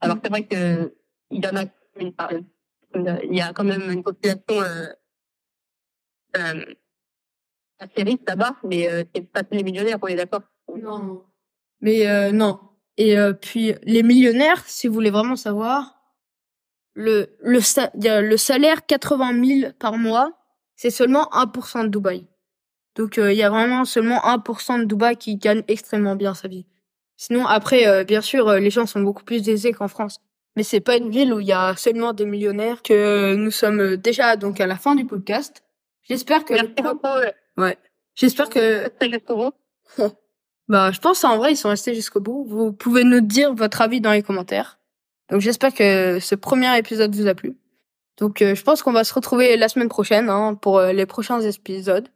Alors, 0.00 0.18
c'est 0.22 0.30
vrai 0.30 0.44
que 0.44 0.94
il 1.30 1.44
y 1.44 1.48
en 1.48 1.56
a 1.56 1.64
il 2.94 3.34
y 3.36 3.40
a 3.40 3.52
quand 3.52 3.64
même 3.64 3.90
une 3.90 4.02
population 4.02 4.62
euh, 6.36 6.64
assez 7.78 8.02
riche 8.02 8.20
là-bas, 8.26 8.56
mais 8.64 8.88
euh, 8.90 9.04
c'est 9.14 9.22
pas 9.30 9.42
les 9.50 9.62
millionnaires, 9.62 9.98
on 10.02 10.06
est 10.06 10.16
d'accord 10.16 10.42
Non. 10.80 11.24
Mais 11.80 12.08
euh, 12.08 12.32
non. 12.32 12.58
Et 12.96 13.18
euh, 13.18 13.32
puis 13.32 13.74
les 13.84 14.02
millionnaires, 14.02 14.62
si 14.66 14.88
vous 14.88 14.94
voulez 14.94 15.10
vraiment 15.10 15.36
savoir, 15.36 15.94
le 16.94 17.28
le, 17.40 17.60
le 18.20 18.36
salaire 18.36 18.86
80 18.86 19.44
000 19.60 19.72
par 19.78 19.96
mois, 19.96 20.32
c'est 20.74 20.90
seulement 20.90 21.28
1% 21.32 21.84
de 21.84 21.88
Dubaï. 21.88 22.26
Donc 22.96 23.16
il 23.16 23.34
y 23.34 23.44
a 23.44 23.50
vraiment 23.50 23.84
seulement 23.84 24.18
1% 24.18 24.80
de 24.80 24.84
Dubaï 24.84 25.16
qui 25.16 25.36
gagne 25.36 25.62
extrêmement 25.68 26.16
bien 26.16 26.34
sa 26.34 26.48
vie. 26.48 26.66
Sinon 27.16 27.46
après, 27.46 28.04
bien 28.04 28.20
sûr, 28.20 28.52
les 28.54 28.70
gens 28.70 28.86
sont 28.86 29.00
beaucoup 29.00 29.22
plus 29.22 29.48
aisés 29.48 29.72
qu'en 29.72 29.86
France. 29.86 30.20
Mais 30.56 30.64
c'est 30.64 30.80
pas 30.80 30.96
une 30.96 31.10
ville 31.10 31.32
où 31.32 31.38
il 31.38 31.46
y 31.46 31.52
a 31.52 31.76
seulement 31.76 32.12
des 32.12 32.26
millionnaires 32.26 32.82
que 32.82 33.36
nous 33.36 33.52
sommes 33.52 33.96
déjà 33.96 34.34
donc 34.34 34.60
à 34.60 34.66
la 34.66 34.76
fin 34.76 34.96
du 34.96 35.04
podcast. 35.04 35.62
J'espère 36.08 36.44
que 36.44 36.54
Ouais. 37.60 37.76
J'espère 38.14 38.48
que. 38.48 38.90
bah, 40.68 40.90
je 40.90 40.98
pense 41.00 41.24
en 41.24 41.36
vrai 41.36 41.52
ils 41.52 41.56
sont 41.56 41.68
restés 41.68 41.94
jusqu'au 41.94 42.20
bout. 42.20 42.44
Vous 42.48 42.72
pouvez 42.72 43.04
nous 43.04 43.20
dire 43.20 43.54
votre 43.54 43.80
avis 43.80 44.00
dans 44.00 44.12
les 44.12 44.22
commentaires. 44.22 44.78
Donc 45.30 45.40
j'espère 45.40 45.74
que 45.74 46.18
ce 46.20 46.34
premier 46.34 46.76
épisode 46.78 47.14
vous 47.14 47.26
a 47.26 47.34
plu. 47.34 47.56
Donc 48.16 48.42
euh, 48.42 48.54
je 48.54 48.62
pense 48.62 48.82
qu'on 48.82 48.92
va 48.92 49.04
se 49.04 49.14
retrouver 49.14 49.56
la 49.56 49.68
semaine 49.68 49.88
prochaine 49.88 50.28
hein, 50.28 50.54
pour 50.54 50.78
euh, 50.78 50.92
les 50.92 51.06
prochains 51.06 51.40
épisodes. 51.40 52.08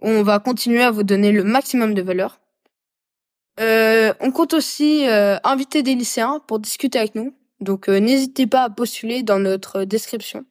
On 0.00 0.22
va 0.22 0.38
continuer 0.38 0.82
à 0.82 0.90
vous 0.90 1.02
donner 1.02 1.32
le 1.32 1.42
maximum 1.42 1.94
de 1.94 2.02
valeur. 2.02 2.40
Euh, 3.60 4.12
on 4.20 4.30
compte 4.30 4.52
aussi 4.52 5.06
inviter 5.08 5.82
des 5.82 5.94
lycéens 5.94 6.40
pour 6.46 6.58
discuter 6.58 6.98
avec 6.98 7.14
nous. 7.14 7.34
Donc 7.60 7.88
n'hésitez 7.88 8.46
pas 8.46 8.64
à 8.64 8.70
postuler 8.70 9.22
dans 9.22 9.38
notre 9.38 9.84
description 9.84 10.44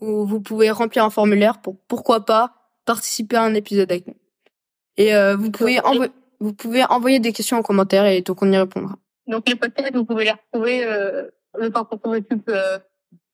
où 0.00 0.26
vous 0.26 0.40
pouvez 0.40 0.70
remplir 0.70 1.04
un 1.04 1.10
formulaire 1.10 1.60
pour 1.60 1.76
pourquoi 1.88 2.24
pas 2.24 2.54
participer 2.84 3.36
à 3.36 3.42
un 3.42 3.54
épisode 3.54 3.90
avec 3.90 4.06
nous. 4.06 4.16
Et 4.96 5.14
euh, 5.14 5.36
vous 5.36 5.50
pouvez 5.50 5.80
vous 6.40 6.54
pouvez 6.54 6.84
envoyer 6.84 7.20
des 7.20 7.32
questions 7.32 7.58
en 7.58 7.62
commentaire 7.62 8.06
et 8.06 8.22
donc 8.22 8.42
on 8.42 8.50
y 8.50 8.56
répondra. 8.56 8.96
Donc 9.26 9.48
les 9.48 9.54
podcasts, 9.54 9.94
vous 9.94 10.04
pouvez 10.04 10.24
les 10.24 10.32
retrouver 10.32 10.84
euh, 10.84 11.28
le 11.58 11.70
qu'on 11.70 12.12
s'occupe 12.12 12.48
euh, 12.48 12.78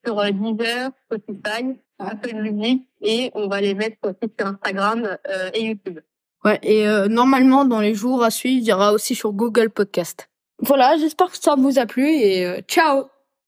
sur 0.05 0.19
euh, 0.19 0.31
Deezer, 0.31 0.91
Spotify, 1.07 1.77
Apple 1.99 2.35
Music 2.35 2.83
et 3.01 3.31
on 3.35 3.49
va 3.49 3.61
les 3.61 3.75
mettre 3.75 3.97
aussi 4.03 4.33
sur 4.39 4.49
Instagram 4.49 5.17
euh, 5.29 5.51
et 5.55 5.63
YouTube. 5.63 6.01
Ouais, 6.45 6.59
et 6.63 6.87
euh, 6.87 7.09
normalement 7.09 7.65
dans 7.65 7.81
les 7.81 7.95
jours 7.95 8.23
à 8.23 8.31
suivre, 8.31 8.63
il 8.63 8.69
y 8.69 8.73
aura 8.73 8.93
aussi 8.93 9.15
sur 9.15 9.33
Google 9.33 9.71
Podcast. 9.71 10.29
Voilà, 10.59 10.97
j'espère 10.99 11.31
que 11.31 11.39
ça 11.39 11.55
vous 11.57 11.79
a 11.79 11.87
plu 11.87 12.09
et 12.09 12.63
ciao 12.69 13.07